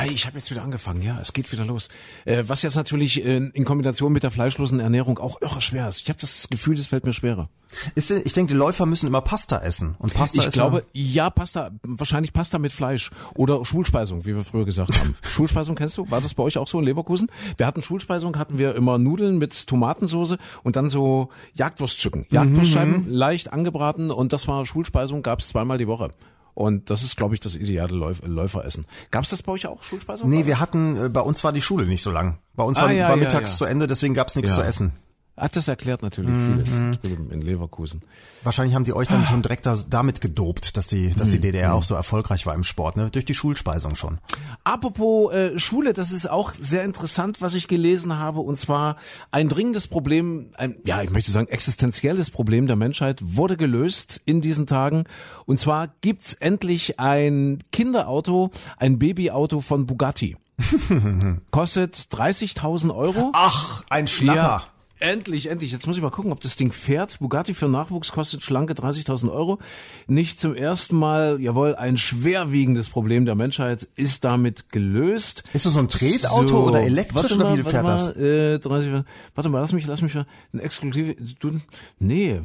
[0.06, 1.90] Ich habe jetzt wieder angefangen, ja, es geht wieder los.
[2.24, 6.02] Äh, was jetzt natürlich äh, in Kombination mit der fleischlosen Ernährung auch irre schwer ist.
[6.02, 7.50] Ich habe das Gefühl, es fällt mir schwerer.
[7.96, 9.96] Ist, ich denke, die Läufer müssen immer Pasta essen.
[10.00, 14.66] Und Pasta ich glaube, ja, Pasta, wahrscheinlich Pasta mit Fleisch oder Schulspeisung, wie wir früher
[14.66, 15.16] gesagt haben.
[15.24, 16.10] Schulspeisung kennst du?
[16.10, 17.30] War das bei euch auch so in Leverkusen?
[17.58, 22.28] Wir hatten Schulspeisung, hatten wir immer Nudeln mit Tomatensoße und dann so Jagdwurststücken.
[22.30, 23.12] Jagdwurstscheiben, mhm.
[23.12, 26.14] leicht angebraten und das war Schulspeisung, gab es zweimal die Woche.
[26.54, 28.86] Und das ist, glaube ich, das ideale Läuf Läuferessen.
[29.10, 30.30] Gab es das bei euch auch, Schulspeisung?
[30.30, 32.40] Nee, wir hatten, äh, bei uns war die Schule nicht so lang.
[32.56, 33.58] Bei uns ah, war, ja, war mittags ja.
[33.58, 34.94] zu Ende, deswegen gab es nichts zu essen.
[35.38, 36.66] Ach, das erklärt natürlich mhm.
[36.66, 38.02] vieles drüben in Leverkusen.
[38.44, 41.42] Wahrscheinlich haben die euch dann schon direkt damit gedopt, dass die, dass die mhm.
[41.42, 43.10] DDR auch so erfolgreich war im Sport, ne?
[43.10, 44.20] Durch die Schulspeisung schon.
[44.64, 48.98] Apropos äh, Schule, das ist auch sehr interessant, was ich gelesen habe, und zwar
[49.32, 54.42] ein dringendes Problem, ein, ja, ich möchte sagen, existenzielles Problem der Menschheit wurde gelöst in
[54.42, 55.06] diesen Tagen.
[55.46, 60.36] Und zwar gibt's endlich ein Kinderauto, ein Babyauto von Bugatti.
[61.52, 63.32] Kostet 30.000 Euro.
[63.34, 64.36] Ach, ein Schnapper.
[64.36, 64.64] Ja,
[65.02, 65.72] Endlich, endlich.
[65.72, 67.18] Jetzt muss ich mal gucken, ob das Ding fährt.
[67.20, 69.58] Bugatti für Nachwuchs kostet schlanke 30.000 Euro.
[70.06, 75.44] Nicht zum ersten Mal, jawohl, ein schwerwiegendes Problem der Menschheit ist damit gelöst.
[75.54, 78.16] Ist das so ein Tretauto so, oder elektrisch oder wie fährt das?
[78.16, 81.60] Äh, 30, warte mal, lass mich, lass mich, ein exklusive, du,
[81.98, 82.42] nee,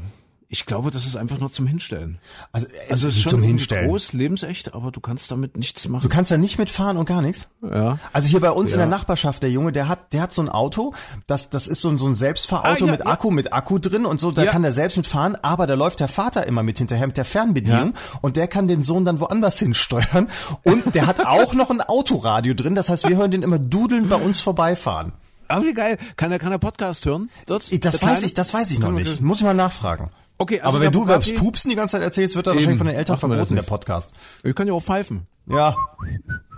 [0.49, 2.19] ich glaube, das ist einfach nur zum Hinstellen.
[2.53, 3.89] Also, also es ist schon zum Hinstellen.
[3.89, 6.03] groß, lebensecht, aber du kannst damit nichts machen.
[6.03, 7.49] Du kannst da nicht mitfahren und gar nichts?
[7.63, 7.99] Ja.
[8.13, 8.77] Also hier bei uns ja.
[8.77, 10.95] in der Nachbarschaft, der Junge, der hat, der hat so ein Auto,
[11.27, 13.07] das, das ist so ein, so ein Selbstfahrauto ah, ja, mit ja.
[13.07, 16.09] Akku, mit Akku drin und so, da kann der selbst mitfahren, aber da läuft der
[16.09, 20.29] Vater immer mit hinterher mit der Fernbedienung und der kann den Sohn dann woanders hinsteuern
[20.63, 24.09] und der hat auch noch ein Autoradio drin, das heißt, wir hören den immer dudeln
[24.09, 25.13] bei uns vorbeifahren.
[25.49, 25.99] Ah, wie geil.
[26.17, 27.31] Kann er, kann er Podcast hören?
[27.47, 27.85] Dort?
[27.85, 29.21] Das weiß ich, das weiß ich noch nicht.
[29.21, 30.11] Muss ich mal nachfragen.
[30.39, 32.78] Okay, also aber wenn du über das Pupsen die ganze Zeit erzählst, wird er wahrscheinlich
[32.78, 34.12] von den Eltern verboten, der Podcast.
[34.43, 35.26] Ich kann ja auch pfeifen.
[35.49, 35.76] Ja,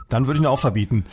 [0.09, 1.05] dann würde ich ihn auch verbieten.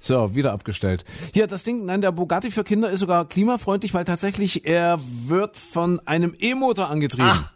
[0.00, 1.04] So, wieder abgestellt.
[1.34, 5.56] Hier, das Ding, nein, der Bugatti für Kinder ist sogar klimafreundlich, weil tatsächlich er wird
[5.56, 7.30] von einem E-Motor angetrieben.
[7.30, 7.52] Ach.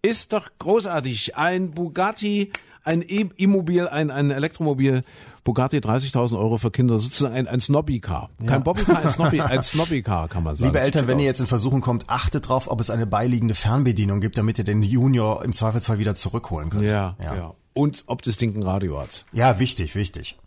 [0.00, 1.36] Ist doch großartig.
[1.36, 2.50] Ein Bugatti,
[2.82, 5.04] ein E-Mobil, ein, ein Elektromobil
[5.44, 8.30] Bugatti 30.000 Euro für Kinder, sozusagen ein, ein Snobby-Car.
[8.38, 8.58] Kein ja.
[8.58, 10.68] Bobby-Car, ein Snobby, ein Snobby-Car kann man sagen.
[10.68, 14.20] Liebe Eltern, wenn ihr jetzt in Versuchen kommt, achtet drauf, ob es eine beiliegende Fernbedienung
[14.20, 16.84] gibt, damit ihr den Junior im Zweifelsfall wieder zurückholen könnt.
[16.84, 17.34] Ja, ja.
[17.34, 17.54] ja.
[17.74, 19.24] Und ob das Ding ein Radio hat.
[19.32, 20.38] Ja, wichtig, wichtig.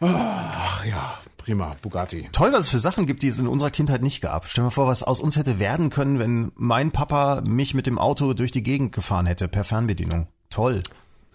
[0.00, 2.28] Ach ja, prima, Bugatti.
[2.32, 4.48] Toll, was es für Sachen gibt, die es in unserer Kindheit nicht gab.
[4.48, 7.86] Stell dir mal vor, was aus uns hätte werden können, wenn mein Papa mich mit
[7.86, 10.26] dem Auto durch die Gegend gefahren hätte, per Fernbedienung.
[10.50, 10.82] Toll.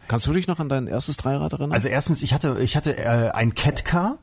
[0.07, 1.73] Kannst du dich noch an dein erstes Dreirad erinnern?
[1.73, 4.17] Also erstens, ich hatte, ich hatte äh, ein Catcar.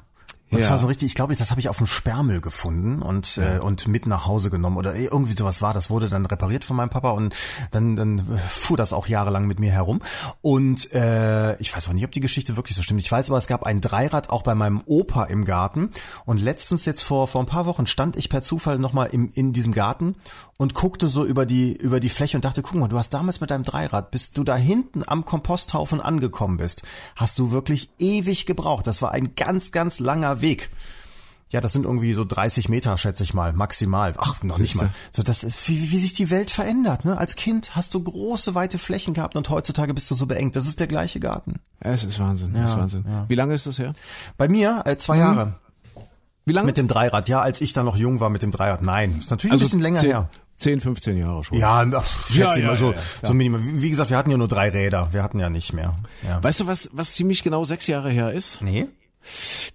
[0.50, 0.66] Und ja.
[0.66, 3.56] zwar so richtig, ich glaube, das habe ich auf dem Sperrmüll gefunden und ja.
[3.56, 5.74] äh, und mit nach Hause genommen oder irgendwie sowas war.
[5.74, 7.34] Das wurde dann repariert von meinem Papa und
[7.72, 10.00] dann dann fuhr das auch jahrelang mit mir herum.
[10.42, 13.00] Und äh, ich weiß aber nicht, ob die Geschichte wirklich so stimmt.
[13.00, 15.90] Ich weiß aber, es gab ein Dreirad auch bei meinem Opa im Garten
[16.24, 19.52] und letztens jetzt vor vor ein paar Wochen stand ich per Zufall nochmal im in
[19.54, 20.14] diesem Garten
[20.56, 23.40] und guckte so über die über die Fläche und dachte, guck mal, du hast damals
[23.40, 26.82] mit deinem Dreirad, bis du da hinten am Komposthaufen angekommen bist,
[27.16, 28.86] hast du wirklich ewig gebraucht.
[28.86, 30.70] Das war ein ganz ganz langer Weg.
[31.50, 34.14] Ja, das sind irgendwie so 30 Meter, schätze ich mal, maximal.
[34.16, 34.90] Ach, noch nicht mal.
[35.12, 37.04] So, das ist, wie, wie sich die Welt verändert.
[37.04, 37.16] Ne?
[37.16, 40.56] Als Kind hast du große, weite Flächen gehabt und heutzutage bist du so beengt.
[40.56, 41.60] Das ist der gleiche Garten.
[41.78, 42.52] Es ist Wahnsinn.
[42.54, 43.04] Ja, das ist Wahnsinn.
[43.06, 43.28] Ja.
[43.28, 43.94] Wie lange ist das her?
[44.36, 45.20] Bei mir äh, zwei mhm.
[45.20, 45.54] Jahre.
[46.44, 46.66] Wie lange?
[46.66, 47.28] Mit dem Dreirad.
[47.28, 48.82] Ja, als ich da noch jung war mit dem Dreirad.
[48.82, 50.28] Nein, ist natürlich also ein bisschen länger zehn, her.
[50.56, 51.58] 10, 15 Jahre schon.
[51.58, 53.60] Ja, ach, schätze ja, ich mal so, ja, so minimal.
[53.64, 55.08] Wie gesagt, wir hatten ja nur drei Räder.
[55.12, 55.96] Wir hatten ja nicht mehr.
[56.22, 56.42] Ja.
[56.42, 58.62] Weißt du, was, was ziemlich genau sechs Jahre her ist?
[58.62, 58.86] Nee.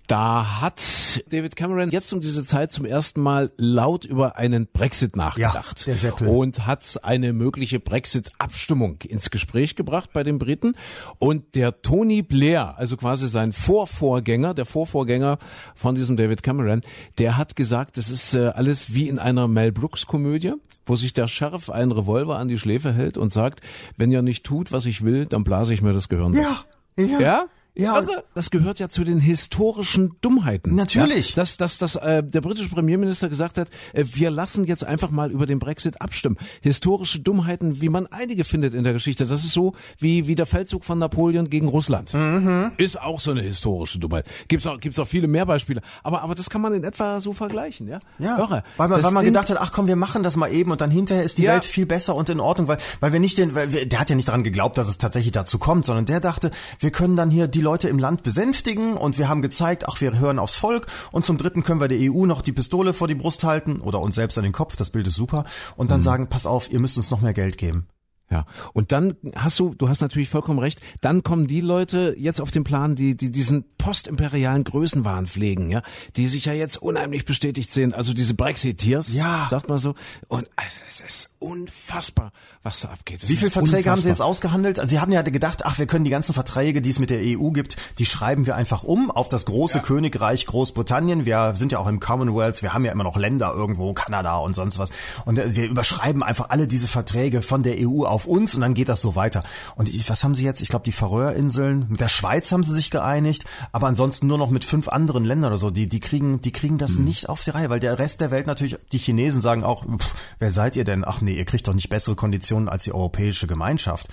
[0.08, 0.82] Da hat
[1.30, 6.14] David Cameron jetzt um diese Zeit zum ersten Mal laut über einen Brexit nachgedacht ja,
[6.28, 10.76] und hat eine mögliche Brexit-Abstimmung ins Gespräch gebracht bei den Briten.
[11.18, 15.38] Und der Tony Blair, also quasi sein Vorvorgänger, der Vorvorgänger
[15.76, 16.82] von diesem David Cameron,
[17.18, 20.54] der hat gesagt, das ist äh, alles wie in einer Mel Brooks-Komödie
[20.90, 23.62] wo sich der Sheriff einen Revolver an die Schläfe hält und sagt,
[23.98, 26.34] wenn ihr nicht tut, was ich will, dann blase ich mir das Gehirn.
[26.34, 26.64] Ja,
[26.98, 27.20] ja.
[27.20, 27.46] ja?
[27.80, 30.76] Ja, also, das gehört ja zu den historischen Dummheiten.
[30.76, 31.32] Natürlich.
[31.32, 35.12] Ja, dass dass, dass äh, der britische Premierminister gesagt hat, äh, wir lassen jetzt einfach
[35.12, 36.38] mal über den Brexit abstimmen.
[36.62, 39.26] Historische Dummheiten, wie man einige findet in der Geschichte.
[39.26, 42.14] Das ist so wie, wie der Feldzug von Napoleon gegen Russland.
[42.14, 42.72] Mhm.
[42.78, 44.26] Ist auch so eine historische Dummheit.
[44.48, 45.82] Gibt's auch, gibt's auch viele mehr Beispiele.
[46.04, 48.00] Aber, aber das kann man in etwa so vergleichen, ja?
[48.18, 48.38] Ja.
[48.38, 48.64] Irre.
[48.78, 50.92] Weil man, weil man gedacht hat, ach komm, wir machen das mal eben und dann
[50.92, 51.54] hinterher ist die ja.
[51.54, 54.10] Welt viel besser und in Ordnung, weil, weil wir nicht den, weil wir, der hat
[54.10, 57.30] ja nicht daran geglaubt, dass es tatsächlich dazu kommt, sondern der dachte, wir können dann
[57.30, 60.88] hier die Leute im Land besänftigen und wir haben gezeigt, ach, wir hören aufs Volk
[61.12, 64.00] und zum dritten können wir der EU noch die Pistole vor die Brust halten oder
[64.00, 65.46] uns selbst an den Kopf, das Bild ist super
[65.76, 66.04] und dann mhm.
[66.04, 67.88] sagen, passt auf, ihr müsst uns noch mehr Geld geben.
[68.32, 72.40] Ja, und dann hast du, du hast natürlich vollkommen recht, dann kommen die Leute jetzt
[72.40, 75.82] auf den Plan, die, die diesen postimperialen Größenwahn pflegen, ja,
[76.16, 79.48] die sich ja jetzt unheimlich bestätigt sehen, also diese Brexiteers, Ja.
[79.50, 79.96] sagt man so.
[80.28, 83.24] Und also, es ist unfassbar, was da abgeht.
[83.24, 84.28] Es Wie viele Verträge haben Sie jetzt unfassbar.
[84.28, 84.80] ausgehandelt?
[84.80, 87.22] Also Sie haben ja gedacht, ach, wir können die ganzen Verträge, die es mit der
[87.24, 91.26] EU gibt, die schreiben wir einfach um auf das große Königreich Großbritannien.
[91.26, 94.54] Wir sind ja auch im Commonwealth, wir haben ja immer noch Länder irgendwo, Kanada und
[94.56, 94.92] sonst was.
[95.26, 98.74] Und äh, wir überschreiben einfach alle diese Verträge von der EU auf uns und dann
[98.74, 99.44] geht das so weiter.
[99.76, 100.62] Und ich, was haben Sie jetzt?
[100.62, 104.50] Ich glaube, die Färöerinseln, mit der Schweiz haben sie sich geeinigt, aber ansonsten nur noch
[104.50, 105.70] mit fünf anderen Ländern oder so.
[105.70, 108.48] Die, die kriegen, die kriegen das nicht auf die Reihe, weil der Rest der Welt
[108.48, 111.06] natürlich, die Chinesen sagen auch, pff, wer seid ihr denn?
[111.06, 114.08] Ach nee, ihr kriegt doch nicht bessere Konditionen als die europäische Gemeinschaft.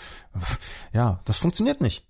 [0.92, 2.04] Ja, das funktioniert nicht.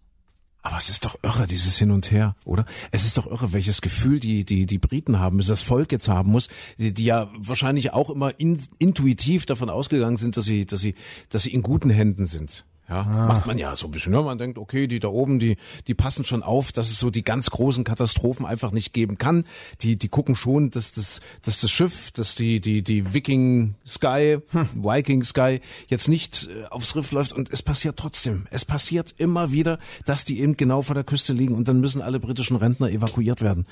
[0.67, 2.67] Aber es ist doch irre, dieses Hin und Her, oder?
[2.91, 6.33] Es ist doch irre, welches Gefühl die, die, die Briten haben, das Volk jetzt haben
[6.33, 10.81] muss, die, die ja wahrscheinlich auch immer in, intuitiv davon ausgegangen sind, dass sie, dass
[10.81, 10.97] sie,
[11.29, 12.65] dass sie in guten Händen sind.
[12.89, 14.13] Ja, macht man ja so ein bisschen.
[14.13, 14.23] Ne?
[14.23, 15.57] Man denkt, okay, die da oben, die,
[15.89, 19.45] die passen schon auf, dass es so die ganz großen Katastrophen einfach nicht geben kann.
[19.81, 24.39] Die, die gucken schon, dass das, dass das Schiff, dass die, die, die Viking Sky,
[24.75, 28.47] Viking Sky jetzt nicht äh, aufs Riff läuft und es passiert trotzdem.
[28.51, 32.03] Es passiert immer wieder, dass die eben genau vor der Küste liegen und dann müssen
[32.03, 33.67] alle britischen Rentner evakuiert werden.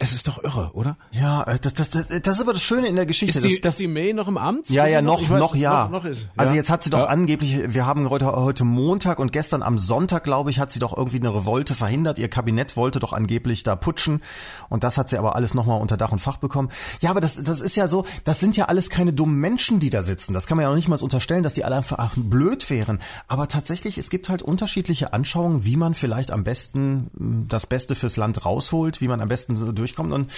[0.00, 0.96] Es ist doch irre, oder?
[1.10, 3.36] Ja, äh, das, das, das, das ist aber das Schöne in der Geschichte.
[3.38, 4.70] Ist die, das, das, ist die May noch im Amt?
[4.70, 5.84] ja, Ist ja, noch, weiß, noch, ja.
[5.86, 6.56] Noch, noch ist, Also ja.
[6.56, 7.04] jetzt hat sie doch Ja.
[7.06, 10.96] angeblich, wir haben heute, heute Montag und gestern am Sonntag, glaube ich, hat sie doch
[10.96, 12.18] irgendwie eine Revolte verhindert.
[12.20, 14.22] Ihr Kabinett wollte doch angeblich da putschen
[14.68, 16.68] und das hat sie aber alles nochmal unter Dach und Fach bekommen.
[17.00, 19.90] Ja, aber das, das ist ja so, das sind ja alles keine dummen Menschen, die
[19.90, 20.32] da sitzen.
[20.32, 23.00] Das kann man ja noch nicht mal so unterstellen, dass die alle einfach blöd wären.
[23.26, 27.96] Aber tatsächlich, es gibt halt unterschiedliche Anschauungen, wie man vielleicht am besten mh, das Beste
[27.96, 30.30] fürs Land rausholt, wie man am besten so durchkommt und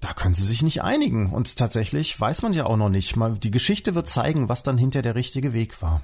[0.00, 1.30] da können sie sich nicht einigen.
[1.32, 3.16] Und tatsächlich weiß man ja auch noch nicht.
[3.16, 6.02] Mal, die Geschichte wird zeigen, was dann hinter der richtige Weg war.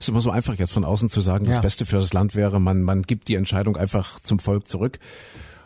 [0.00, 1.60] ist immer so einfach jetzt von außen zu sagen, das Ja.
[1.60, 4.98] Beste für das Land wäre, man, man gibt die Entscheidung einfach zum Volk zurück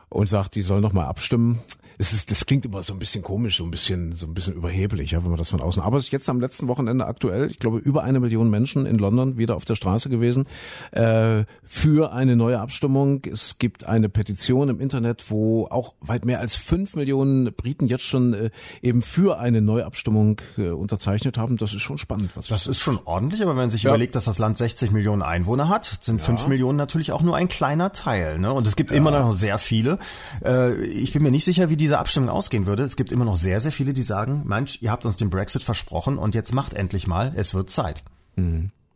[0.09, 1.61] und sagt, die sollen noch mal abstimmen.
[2.01, 4.55] Es ist, das klingt immer so ein bisschen komisch, so ein bisschen, so ein bisschen
[4.55, 5.83] überheblich, ja, wenn man das von außen.
[5.83, 8.99] Aber es ist jetzt am letzten Wochenende aktuell, ich glaube, über eine Million Menschen in
[8.99, 10.47] London wieder auf der Straße gewesen
[10.93, 13.23] äh, für eine neue Abstimmung.
[13.25, 18.05] Es gibt eine Petition im Internet, wo auch weit mehr als fünf Millionen Briten jetzt
[18.05, 21.57] schon äh, eben für eine Neuabstimmung äh, unterzeichnet haben.
[21.57, 23.91] Das ist schon spannend, was Das ist schon ordentlich, aber wenn man sich Ja.
[23.91, 27.49] überlegt, dass das Land 60 Millionen Einwohner hat, sind 5 Millionen natürlich auch nur ein
[27.49, 28.39] kleiner Teil.
[28.39, 28.53] Ne?
[28.53, 29.99] Und es gibt immer noch sehr viele.
[30.45, 32.83] Äh, ich bin mir nicht sicher, wie diese Abstimmung ausgehen würde.
[32.83, 35.63] Es gibt immer noch sehr, sehr viele, die sagen, Mensch, ihr habt uns den Brexit
[35.63, 38.03] versprochen und jetzt macht endlich mal, es wird Zeit.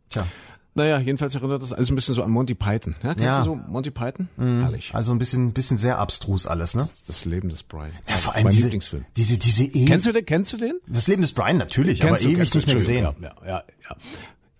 [0.09, 0.27] Tja,
[0.75, 2.95] Naja, jedenfalls erinnert das alles ein bisschen so an Monty Python.
[3.01, 3.39] Ja, kennst Ja.
[3.39, 4.29] du so Monty Python?
[4.37, 4.93] Herrlich.
[4.93, 6.87] also ein bisschen, bisschen sehr abstrus alles, ne?
[7.07, 7.91] Das Leben des Brian.
[8.07, 9.05] Ja, vor allem mein diese, Lieblingsfilm.
[9.17, 10.25] diese, diese e Kennst du den?
[10.25, 10.79] Kennst du den?
[10.87, 13.03] Das Leben des Brian natürlich, Kennst aber du, ewig nicht mehr gesehen.
[13.21, 13.95] Ja, ja, ja.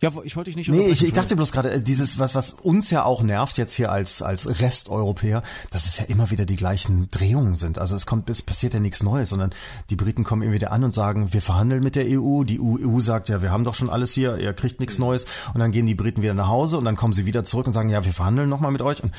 [0.03, 2.51] Ja, ich wollte dich nicht Nee, ich, ich dachte bloß gerade, äh, dieses, was, was
[2.51, 6.57] uns ja auch nervt jetzt hier als, als Resteuropäer, dass es ja immer wieder die
[6.57, 7.79] gleichen Drehungen sind.
[7.79, 9.51] Also es kommt, es passiert ja nichts Neues, sondern
[9.89, 12.43] die Briten kommen immer wieder an und sagen, wir verhandeln mit der EU.
[12.43, 15.25] Die EU sagt, ja, wir haben doch schon alles hier, ihr kriegt nichts Neues.
[15.53, 17.71] Und dann gehen die Briten wieder nach Hause und dann kommen sie wieder zurück und
[17.71, 19.01] sagen, ja, wir verhandeln nochmal mit euch.
[19.01, 19.13] Und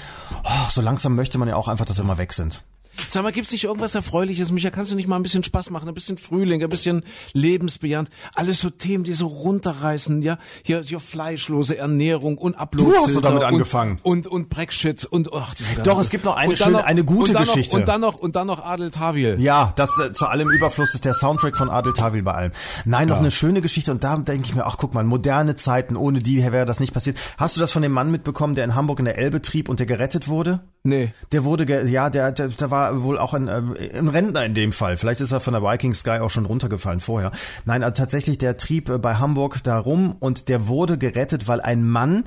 [0.44, 2.62] oh, so langsam möchte man ja auch einfach, dass sie immer weg sind.
[3.08, 4.50] Sag mal, gibt's nicht irgendwas Erfreuliches?
[4.50, 5.88] Micha, kannst du nicht mal ein bisschen Spaß machen?
[5.88, 8.10] Ein bisschen Frühling, ein bisschen lebensbejahend.
[8.34, 10.38] Alles so Themen, die so runterreißen, ja?
[10.62, 12.90] Hier, hier fleischlose Ernährung und Upload.
[12.90, 13.98] Du hast doch damit angefangen.
[14.02, 17.32] Und, und Brexit und, ach, diese Doch, es gibt noch eine Und schöne- eine gute
[17.32, 17.76] und Geschichte.
[17.76, 19.36] Noch, und dann noch, und dann noch Adel Tawil.
[19.40, 22.52] Ja, das äh, zu allem Überfluss ist der Soundtrack von Adel Tawil bei allem.
[22.84, 25.96] Nein, noch eine schöne Geschichte und da denke ich mir, ach guck mal, moderne Zeiten,
[25.96, 27.16] ohne die wäre das nicht passiert.
[27.38, 29.78] Hast du das von dem Mann mitbekommen, der in Hamburg in der Elbe trieb und
[29.78, 30.60] der gerettet wurde?
[30.86, 31.14] Nee.
[31.32, 34.70] Der wurde, ja, der, der, der war wohl auch ein, ähm, ein Rentner in dem
[34.70, 34.98] Fall.
[34.98, 37.32] Vielleicht ist er von der Viking Sky auch schon runtergefallen vorher.
[37.64, 41.62] Nein, also tatsächlich, der trieb äh, bei Hamburg da rum und der wurde gerettet, weil
[41.62, 42.24] ein Mann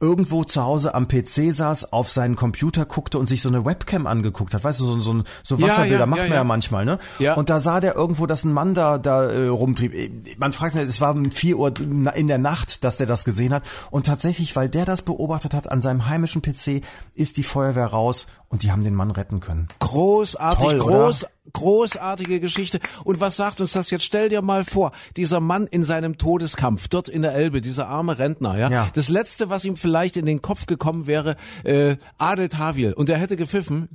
[0.00, 4.06] irgendwo zu Hause am PC saß, auf seinen Computer guckte und sich so eine Webcam
[4.06, 4.64] angeguckt hat.
[4.64, 6.44] Weißt du, so, so, so Ja, Wasserbilder ja, macht ja, man ja, ja.
[6.44, 6.98] manchmal, ne?
[7.18, 7.34] Ja.
[7.34, 9.94] Und da sah der irgendwo, dass ein Mann da, da äh, rumtrieb.
[9.94, 13.24] Äh, Man fragt sich, es war um 4 Uhr in der Nacht, dass der das
[13.24, 13.64] gesehen hat.
[13.90, 16.82] Und tatsächlich, weil der das beobachtet hat an seinem heimischen PC,
[17.14, 19.68] ist die Feuerwehr raus und die haben den Mann retten können.
[19.80, 22.80] Großartig, Toll, groß, großartige Geschichte.
[23.04, 24.04] Und was sagt uns das jetzt?
[24.04, 28.18] Stell dir mal vor, dieser Mann in seinem Todeskampf, dort in der Elbe, dieser arme
[28.18, 28.70] Rentner, ja.
[28.70, 28.90] Ja.
[28.94, 32.92] Das letzte, was ihm vielleicht in den Kopf gekommen wäre, äh, Adel Tawil.
[32.92, 33.88] Und er hätte gepfiffen.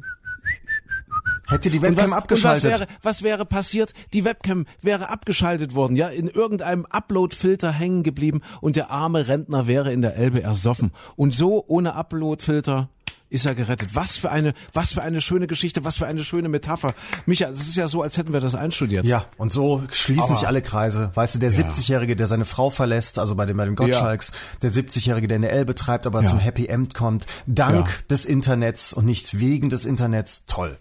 [1.48, 2.66] Hätte die Webcam was, abgeschaltet.
[2.66, 3.94] Und was wäre, was wäre passiert?
[4.14, 9.68] Die Webcam wäre abgeschaltet worden, ja, in irgendeinem Uploadfilter hängen geblieben und der arme Rentner
[9.68, 10.92] wäre in der Elbe ersoffen.
[11.16, 12.90] Und so ohne Uploadfilter
[13.36, 13.94] ist er gerettet.
[13.94, 16.94] Was für eine, was für eine schöne Geschichte, was für eine schöne Metapher.
[17.26, 19.06] Micha, es ist ja so, als hätten wir das einstudiert.
[19.06, 21.12] Ja, und so schließen Aber- sich alle Kreise.
[21.14, 21.56] Weißt du, der Ja.
[21.58, 24.32] 70-Jährige, der seine Frau verlässt, also bei den, bei den Gottschalks,
[24.62, 26.30] der 70-Jährige, der eine L betreibt, aber Ja.
[26.30, 27.94] zum Happy End kommt, dank Ja.
[28.10, 30.46] des Internets und nicht wegen des Internets.
[30.48, 30.78] Toll.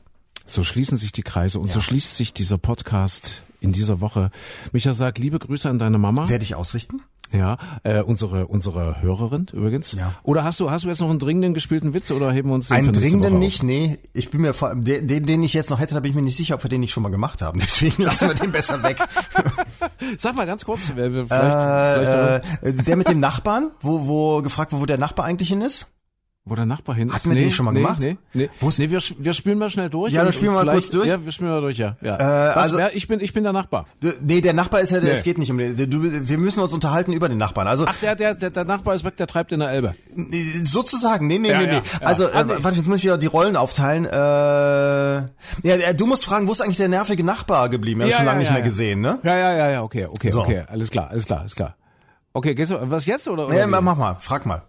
[0.47, 3.31] So schließen sich die Kreise und so schließt sich dieser Podcast
[3.61, 4.31] in dieser Woche.
[4.73, 6.29] Micha sagt, liebe Grüße an deine Mama.
[6.29, 7.01] Werde ich ausrichten?
[7.35, 9.93] Ja, äh, unsere unsere Hörerin übrigens.
[9.93, 10.15] Ja.
[10.23, 12.69] Oder hast du hast du jetzt noch einen dringenden gespielten Witz oder heben wir uns
[12.69, 13.99] den Einen dringenden nicht, nee.
[14.13, 16.37] Ich bin mir vor den, den, ich jetzt noch hätte, da bin ich mir nicht
[16.37, 17.59] sicher, ob wir den nicht schon mal gemacht haben.
[17.63, 18.99] Deswegen lassen wir den besser weg.
[20.17, 24.07] Sag mal ganz kurz, wer, wer, vielleicht, vielleicht äh, äh, der mit dem Nachbarn, wo,
[24.07, 25.89] wo gefragt wurde, wo der Nachbar eigentlich hin ist?
[26.47, 27.15] Wo der Nachbar hin ist.
[27.15, 28.01] Hatten wir den schon mal nee, gemacht?
[28.01, 28.51] Nee, nee.
[28.61, 30.13] Wo ist- nee wir, wir spielen mal schnell durch.
[30.13, 31.07] Ja, dann spielen wir mal kurz durch.
[31.09, 31.97] Ja, wir spielen mal durch, ja.
[32.03, 32.17] ja.
[32.17, 33.87] Äh, Was, also- wer, ich bin ich bin der Nachbar.
[34.21, 35.09] Nee, der Nachbar ist ja, Nee.
[35.09, 37.67] es geht nicht um den, du, wir müssen uns unterhalten über den Nachbarn.
[37.67, 39.95] Also Ach, der der der, der Nachbar ist weg, der treibt in der Elbe.
[40.65, 41.77] sozusagen, nee, nee, Ja, nee, ja, nee.
[42.01, 42.07] ja.
[42.07, 42.53] Also, Ah, äh, nee.
[42.61, 44.05] warte, jetzt muss ich wieder die Rollen aufteilen.
[44.05, 45.27] Äh, ja,
[45.63, 48.01] äh, du musst fragen, wo ist eigentlich der nervige Nachbar geblieben?
[48.01, 49.19] Wir haben ihn schon lange nicht mehr gesehen, ne?
[49.23, 50.43] Ja, ja, ja, ja, okay, okay, So.
[50.43, 51.77] okay, alles klar, alles klar, alles klar.
[52.35, 53.47] Okay, gehst du, was jetzt oder?
[53.47, 54.63] oder Ja, mach mach mal, frag mal.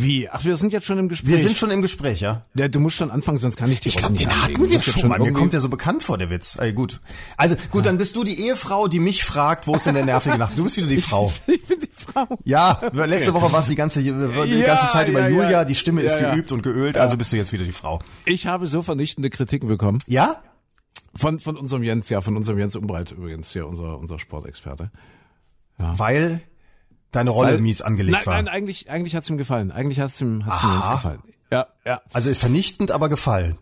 [0.00, 0.28] Wie?
[0.28, 1.28] Ach, wir sind jetzt schon im Gespräch.
[1.30, 2.42] Wir sind schon im Gespräch, ja?
[2.54, 4.62] Ja, du musst schon anfangen, sonst kann ich die Ich glaube, den hatten anlegen.
[4.64, 5.18] wir jetzt schon mal.
[5.18, 6.56] Mir kommt der so bekannt vor, der Witz.
[6.60, 7.00] Ey, gut.
[7.36, 10.38] Also, gut, dann bist du die Ehefrau, die mich fragt, wo ist denn der nervige
[10.38, 10.56] Nachbar?
[10.56, 11.32] Du bist wieder die Frau.
[11.48, 12.26] Ich bin die Frau.
[12.44, 15.64] Ja, letzte Woche war es die ganze, die Ja, ganze Zeit über ja, Julia, ja.
[15.64, 16.34] die Stimme ist Ja, ja.
[16.34, 17.98] geübt und geölt, also bist du jetzt wieder die Frau.
[18.24, 19.98] Ich habe so vernichtende Kritiken bekommen.
[20.06, 20.42] Ja?
[21.14, 24.90] Von, von unserem Jens, ja, von unserem Jens Umbreit übrigens, hier, unser, unser Sportexperte.
[25.76, 26.40] Weil
[27.12, 28.34] deine Rolle Weil- mies angelegt nein, war.
[28.34, 29.70] Nein, eigentlich, eigentlich hat's ihm gefallen.
[29.70, 30.74] Eigentlich hat's ihm, hat's ihm Aha.
[30.90, 31.22] Jens gefallen.
[31.50, 32.02] Ja, ja.
[32.12, 33.58] Also vernichtend, aber gefallen.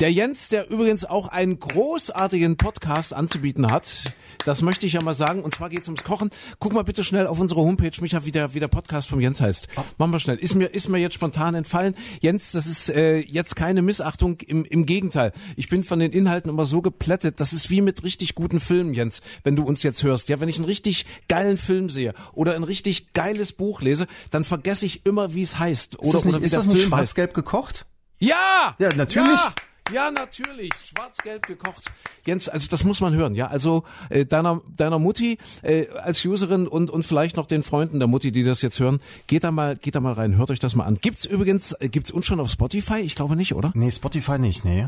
[0.00, 4.14] Der Jens, der übrigens auch einen großartigen Podcast anzubieten hat,
[4.44, 6.30] das möchte ich ja mal sagen, und zwar geht's ums Kochen.
[6.58, 9.40] Guck mal bitte schnell auf unsere Homepage, Micha, wie der, wie der Podcast vom Jens
[9.40, 9.68] heißt.
[9.98, 10.36] Machen wir schnell.
[10.36, 11.94] Ist mir, ist mir jetzt spontan entfallen.
[12.20, 15.32] Jens, das ist äh, jetzt keine Missachtung, im, im Gegenteil.
[15.56, 18.94] Ich bin von den Inhalten immer so geplättet, das ist wie mit richtig guten Filmen,
[18.94, 20.28] Jens, wenn du uns jetzt hörst.
[20.28, 24.44] Ja, wenn ich einen richtig geilen Film sehe oder ein richtig geiles Buch lese, dann
[24.44, 25.98] vergesse ich immer, wie es heißt.
[25.98, 27.86] Oder, Ist das nicht, oder wie ist der das nicht schwarz-gelb gekocht?
[28.20, 28.76] Ja!
[28.78, 29.40] Ja, natürlich.
[29.40, 29.54] Ja,
[29.92, 30.70] ja, natürlich.
[30.94, 31.90] Schwarz-gelb gekocht.
[32.24, 33.48] Jens, also das muss man hören, ja.
[33.48, 38.06] Also äh, deiner deiner Mutti äh, als Userin und und vielleicht noch den Freunden der
[38.06, 40.76] Mutti, die das jetzt hören, geht da mal geht da mal rein, hört euch das
[40.76, 40.98] mal an.
[41.00, 43.00] Gibt's übrigens äh, gibt's uns schon auf Spotify?
[43.00, 43.72] Ich glaube nicht, oder?
[43.74, 44.86] Nee, Spotify nicht, nee.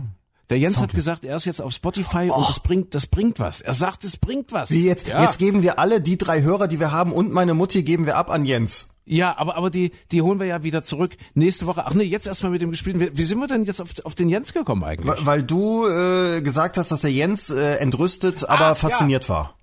[0.51, 3.41] Der Jens Sound- hat gesagt, er ist jetzt auf Spotify und das bringt das bringt
[3.41, 3.61] was.
[3.63, 4.71] Er sagt, es bringt was.
[4.71, 5.23] Wie jetzt, ja.
[5.23, 8.17] jetzt geben wir alle die drei Hörer, die wir haben und meine Mutti geben wir
[8.17, 8.92] ab an Jens.
[9.05, 11.85] Ja, aber aber die die holen wir ja wieder zurück nächste Woche.
[11.87, 13.01] Ach nee, jetzt erstmal mit dem gespielten.
[13.01, 15.09] Wie, wie sind wir denn jetzt auf auf den Jens gekommen eigentlich?
[15.19, 19.55] Weil- Weil du äh, gesagt hast, dass der Jens äh, entrüstet, aber Ah, fasziniert war.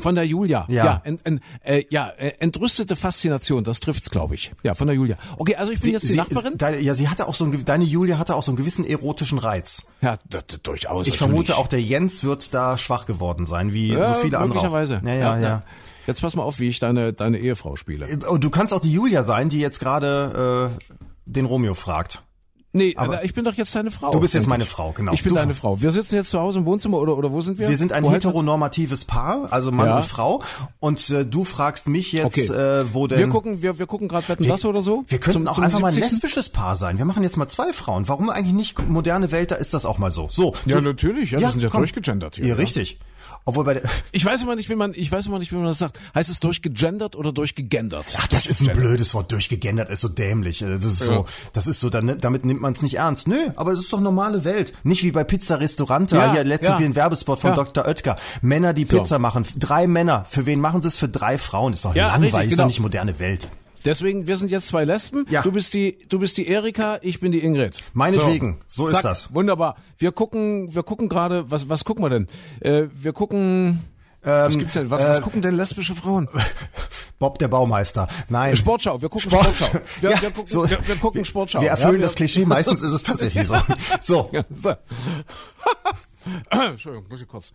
[0.00, 0.64] Von der Julia.
[0.68, 0.84] Ja.
[0.84, 4.52] Ja, en, en, äh, ja äh, entrüstete Faszination, das trifft's, glaube ich.
[4.62, 5.16] Ja, von der Julia.
[5.38, 6.56] Okay, also ich bin jetzt die Nachbarin.
[6.56, 9.38] Deine, ja, sie hatte auch so einen, deine Julia hatte auch so einen gewissen erotischen
[9.38, 9.88] Reiz.
[10.00, 11.08] ja, d- d- durchaus.
[11.08, 11.18] Ich natürlich.
[11.18, 14.60] vermute auch, der Jens wird da schwach geworden sein, wie ja, so viele andere.
[14.60, 14.62] auch.
[14.70, 15.02] möglicherweise.
[15.04, 15.62] Ja, ja, ja.
[16.08, 18.06] Jetzt pass mal auf, wie ich deine deine Ehefrau spiele.
[18.28, 20.94] Und du kannst auch die Julia sein, die jetzt gerade äh,
[21.26, 22.22] den Romeo fragt.
[22.72, 24.10] Nee, aber- ich bin doch jetzt deine Frau.
[24.10, 24.66] Du bist jetzt meine.
[24.66, 25.12] Frau, genau.
[25.14, 25.80] Ich bin du, deine Frau.
[25.80, 27.66] Wir sitzen jetzt zu Hause im Wohnzimmer oder oder wo sind wir?
[27.68, 29.96] Wir sind ein Wo heteronormatives Paar, also Mann Ja.
[29.96, 30.42] und Frau.
[30.78, 32.52] Und äh, du fragst mich jetzt, Okay.
[32.52, 33.18] äh, wo denn...
[33.18, 35.04] Wir gucken, wir, wir gucken gerade Wetten das oder so.
[35.08, 36.12] Wir könnten Zum- auch zum einfach mal ein 70..
[36.12, 36.98] lesbisches Paar sein.
[36.98, 38.06] Wir machen jetzt mal zwei Frauen.
[38.06, 39.50] Warum eigentlich nicht moderne Welt?
[39.50, 40.28] Da ist das auch mal so.
[40.30, 40.54] So.
[40.66, 41.30] Ja, du- natürlich.
[41.30, 41.80] Ja, wir sind ja komm.
[41.80, 42.44] durchgegendert hier.
[42.44, 42.56] Ja, ja.
[42.56, 42.98] richtig.
[43.48, 43.82] Obwohl bei der,
[44.12, 45.98] Ich weiß immer nicht, wie man, ich weiß immer nicht, wie man das sagt.
[46.14, 48.14] Heißt es durchgegendert oder durchgegendert?
[48.18, 49.32] Ach, das ist ein blödes Wort.
[49.32, 50.60] Durchgegendert ist so dämlich.
[50.60, 51.24] Äh, Das ist so, Ja.
[51.54, 53.26] das ist so, damit nimmt man es nicht ernst.
[53.26, 54.74] Nö, aber es ist doch normale Welt.
[54.84, 56.14] Nicht wie bei Pizza Restaurante.
[56.16, 56.78] Ja, Hier letztens ja.
[56.78, 57.56] den Werbespot von Ja.
[57.56, 57.86] Dr.
[57.86, 58.16] Oetker.
[58.42, 59.46] Männer, die Pizza machen.
[59.58, 60.26] Drei Männer.
[60.28, 60.98] Für wen machen sie es?
[60.98, 61.72] Für drei Frauen.
[61.72, 62.34] Ist doch langweilig.
[62.34, 62.62] richtig, Ist genau.
[62.64, 63.48] doch nicht moderne Welt.
[63.84, 65.24] Deswegen, wir sind jetzt zwei Lesben.
[65.30, 65.42] Ja.
[65.42, 67.82] Du bist die, du bist die Erika, ich bin die Ingrid.
[67.94, 68.60] Meinetwegen.
[68.66, 69.34] So ist Zack, das.
[69.34, 69.76] Wunderbar.
[69.98, 72.28] Wir gucken, wir gucken gerade, was, was gucken wir denn?
[72.60, 73.84] Äh, wir gucken,
[74.22, 74.90] was Ähm, gibt's denn?
[74.90, 76.28] Was, äh, was gucken denn lesbische Frauen?
[77.20, 78.06] Bob der Baumeister.
[78.28, 78.54] Nein.
[78.56, 79.78] Sportschau, wir gucken Sport- Sportschau.
[80.00, 81.60] Wir, Ja, wir, gucken, so- wir, wir gucken Sportschau.
[81.60, 82.44] Wir erfüllen ja, das Klischee.
[82.44, 83.56] Meistens ist es tatsächlich so.
[84.00, 84.30] So.
[84.54, 84.74] So.
[86.50, 87.52] Entschuldigung, muss ich kurz.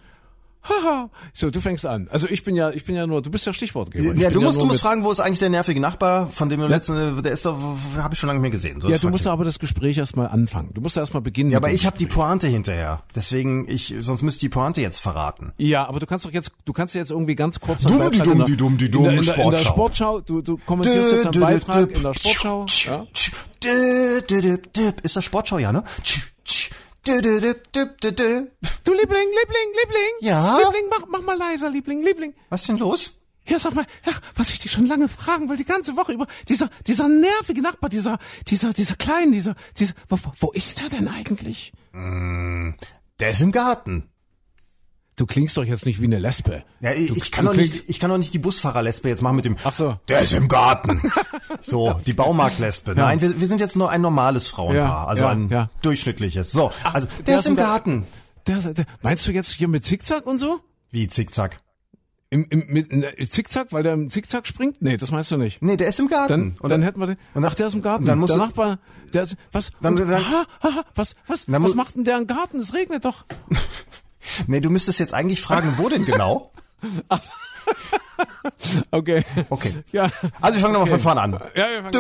[0.64, 1.10] Haha.
[1.34, 2.08] so, du fängst an.
[2.10, 4.14] Also ich bin ja, ich bin ja nur, du bist ja Stichwortgeber.
[4.14, 6.48] Ich Ja, du musst, du nur musst fragen, wo ist eigentlich der nervige Nachbar, von
[6.48, 7.58] dem du letzten, der ist doch,
[7.98, 8.80] habe ich schon lange nicht mehr gesehen.
[8.80, 10.70] So, Ja, du musst aber das Gespräch erstmal anfangen.
[10.74, 11.52] Du musst erstmal beginnen.
[11.52, 12.06] Ja, aber ich habe die.
[12.14, 13.02] Pointe hinterher.
[13.16, 15.52] Deswegen, ich, sonst müsste die Pointe jetzt verraten.
[15.58, 18.20] Ja, aber du kannst doch jetzt, du kannst ja jetzt irgendwie ganz kurz Dumm, die
[18.20, 20.22] dumm, die dumm, die dumm, in der, in der Sportschau.
[20.22, 22.66] Du, du kommentierst jetzt einen Beitrag in der Sportschau.
[22.86, 23.06] Ja?
[25.02, 25.84] Ist das Sportschau, ja, ne?
[27.06, 28.52] Du, du, du, du, du, du.
[28.86, 30.14] Du Liebling, Liebling, Liebling.
[30.22, 30.58] Ja?
[30.58, 32.34] Liebling, mach, mach mal leiser, Liebling, Liebling.
[32.50, 33.20] Was ist denn los?
[33.46, 36.28] Ja, sag mal, ja, was ich dich schon lange fragen wollte, die ganze Woche über,
[36.48, 41.10] dieser, dieser nervige Nachbar, dieser, dieser, dieser kleine, dieser, dieser, wo, wo ist der denn
[41.10, 41.74] eigentlich?
[43.20, 44.10] Der ist im Garten.
[45.16, 46.64] Du klingst doch jetzt nicht wie eine Lesbe.
[46.80, 49.36] Ja, ich, du, ich kann doch nicht, ich kann doch nicht die Busfahrerlesbe jetzt machen
[49.36, 49.58] mit dem.
[49.64, 49.96] Ach so.
[50.08, 51.02] Der ist im Garten.
[51.62, 52.96] So, die Baumarktlesbe.
[52.96, 55.70] Nein, wir, wir sind jetzt nur ein normales Frauenpaar, Ja, also ja, ein ja.
[55.84, 56.52] durchschnittliches.
[56.52, 58.08] So, also der, der ist im im Gar- Garten.
[58.48, 60.60] Der, der, meinst du jetzt hier mit Zickzack und so?
[60.92, 61.60] Wie Zickzack?
[62.32, 64.82] Im, im, mit ne, Zickzack, weil der im Zickzack springt?
[64.82, 65.62] Nee, das meinst du nicht.
[65.62, 66.30] Nee, der ist im Garten.
[66.34, 67.18] Dann, Und dann hätten wir den.
[67.36, 68.04] und ach, der ist im Garten.
[68.06, 68.80] dann musst der Nachbar,
[69.14, 69.72] der ist, was?
[69.82, 72.58] Dann- und, dann- aha, aha, was, was, Dann was macht denn der im Garten?
[72.58, 73.26] Es regnet doch.
[74.48, 76.52] Nee, du müsstest jetzt eigentlich fragen, wo denn genau?
[78.92, 79.24] Okay.
[79.50, 79.74] Okay.
[79.94, 80.12] Ja.
[80.42, 81.32] Also wir fangen nochmal von vorne an.
[81.56, 81.92] Ja, wir fangen.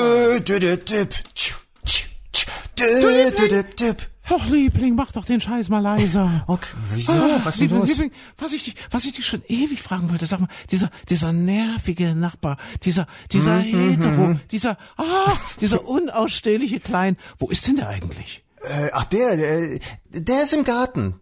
[4.30, 6.44] Doch, Liebling, mach doch den Scheiß mal leiser.
[6.48, 7.12] Okay, wieso?
[7.12, 7.90] Ah, Was ist denn Liebling, los?
[7.90, 11.34] Liebling, was ich dich, was ich dich schon ewig fragen wollte, sag mal, dieser, dieser
[11.34, 13.62] nervige Nachbar, dieser, dieser Mhm,
[14.00, 18.44] Hetero, dieser, ah, dieser unausstehliche Klein, wo ist denn der eigentlich?
[18.62, 21.20] Äh, ach, der, der, der ist im Garten.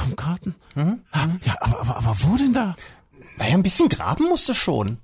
[0.00, 0.54] Ach, im Garten?
[0.74, 2.74] Mhm, Ah, Ja, aber, aber, aber wo denn da?
[3.36, 4.98] Naja, ein bisschen graben musste schon.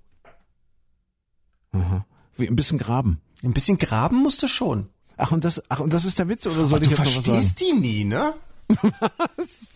[2.36, 3.20] Wie, ein bisschen graben.
[3.42, 4.88] Ein bisschen graben musste schon.
[5.16, 7.06] Ach, und das, ach, und das ist der Witz, oder soll Du ich jetzt noch
[7.06, 7.24] was sagen?
[7.40, 8.34] verstehst die nie, ne?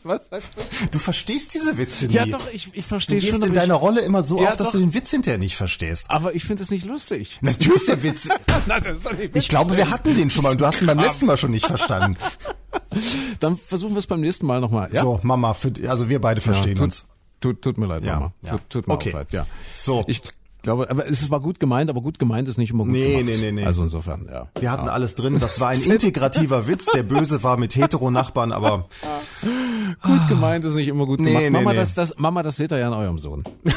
[0.02, 0.86] Was sagst du?
[0.92, 2.14] Du verstehst diese Witze nie.
[2.14, 4.48] Ja, doch, ich, ich Du verstehe gehst schon, in deiner ich, Rolle immer so Ja,
[4.50, 4.72] auf, dass doch.
[4.72, 6.06] du den Witz hinterher nicht verstehst.
[6.08, 7.38] aber ich finde es nicht lustig.
[7.42, 8.28] Natürlich ist der Witz.
[8.66, 10.80] Nein, das ist doch nicht Ich glaube, wir hatten den schon mal und du hast
[10.80, 12.16] ihn beim letzten Mal schon nicht verstanden.
[13.40, 14.90] Dann versuchen wir es beim nächsten Mal nochmal.
[14.92, 15.02] Ja?
[15.02, 17.08] So, Mama, für, also wir beide verstehen tut, uns.
[17.40, 18.32] Tut, tut mir leid, Ja, Mama.
[18.42, 18.50] ja.
[18.52, 19.10] Tut, tut mir Okay.
[19.12, 19.46] leid, ja.
[19.78, 20.04] So.
[20.06, 20.20] Ich
[20.62, 23.26] glaube, aber es war gut gemeint, aber gut gemeint ist nicht immer gut Nee, gemacht.
[23.26, 23.64] nee, nee, nee.
[23.64, 24.48] Also insofern, ja.
[24.58, 25.38] Wir hatten alles drin.
[25.38, 26.86] Das war ein integrativer Witz.
[26.94, 28.88] Der Böse war mit Hetero-Nachbarn, aber
[30.02, 31.50] Gut gemeint ist nicht immer gut Nee, gemacht.
[31.52, 31.78] Mama, nee.
[31.78, 33.44] Das, das, Mama, das seht ihr ja an eurem Sohn.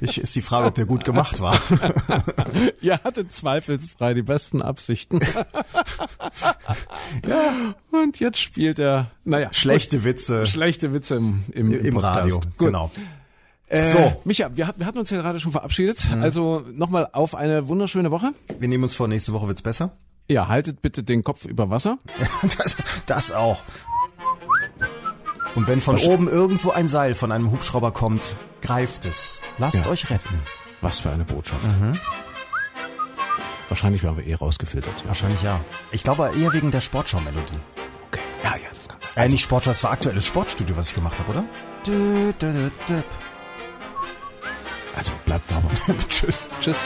[0.00, 1.56] ich, ist die Frage, ob der gut gemacht war.
[2.80, 5.20] Ihr hattet zweifelsfrei die besten Absichten.
[7.28, 7.52] ja.
[7.92, 12.18] Und jetzt spielt er, naja, Schlechte Witze schlechte Witze im, im, im Podcast.
[12.18, 12.40] Radio.
[12.40, 12.58] Gut.
[12.58, 12.90] Genau.
[13.70, 14.20] Äh, So.
[14.24, 16.06] Micha, wir, wir hatten uns ja gerade schon verabschiedet.
[16.20, 18.32] Also nochmal auf eine wunderschöne Woche.
[18.58, 19.92] Wir nehmen uns vor, nächste Woche wird's besser.
[20.28, 21.98] Ja, haltet bitte den Kopf über Wasser.
[22.58, 23.62] Das, das auch.
[25.56, 29.40] Und wenn von oben irgendwo ein Seil von einem Hubschrauber kommt, greift es.
[29.58, 29.90] Lasst Ja.
[29.90, 30.38] euch retten.
[30.80, 31.66] Was für eine Botschaft.
[33.68, 35.06] Wahrscheinlich werden wir eh rausgefiltert.
[35.06, 35.60] Wahrscheinlich ja.
[35.92, 37.58] Ich glaube eher wegen der Sportschau-Melodie.
[38.10, 38.20] Okay.
[38.42, 39.24] Ja, ja, das kann sein.
[39.26, 41.44] Äh, nicht Sportschau, das war aktuelles Sportstudio, was ich gemacht habe, oder?
[41.86, 43.02] Dö, dö, dö, dö.
[44.96, 45.70] Also bleibt sauber.
[46.08, 46.48] Tschüss.
[46.60, 46.76] Tschüss.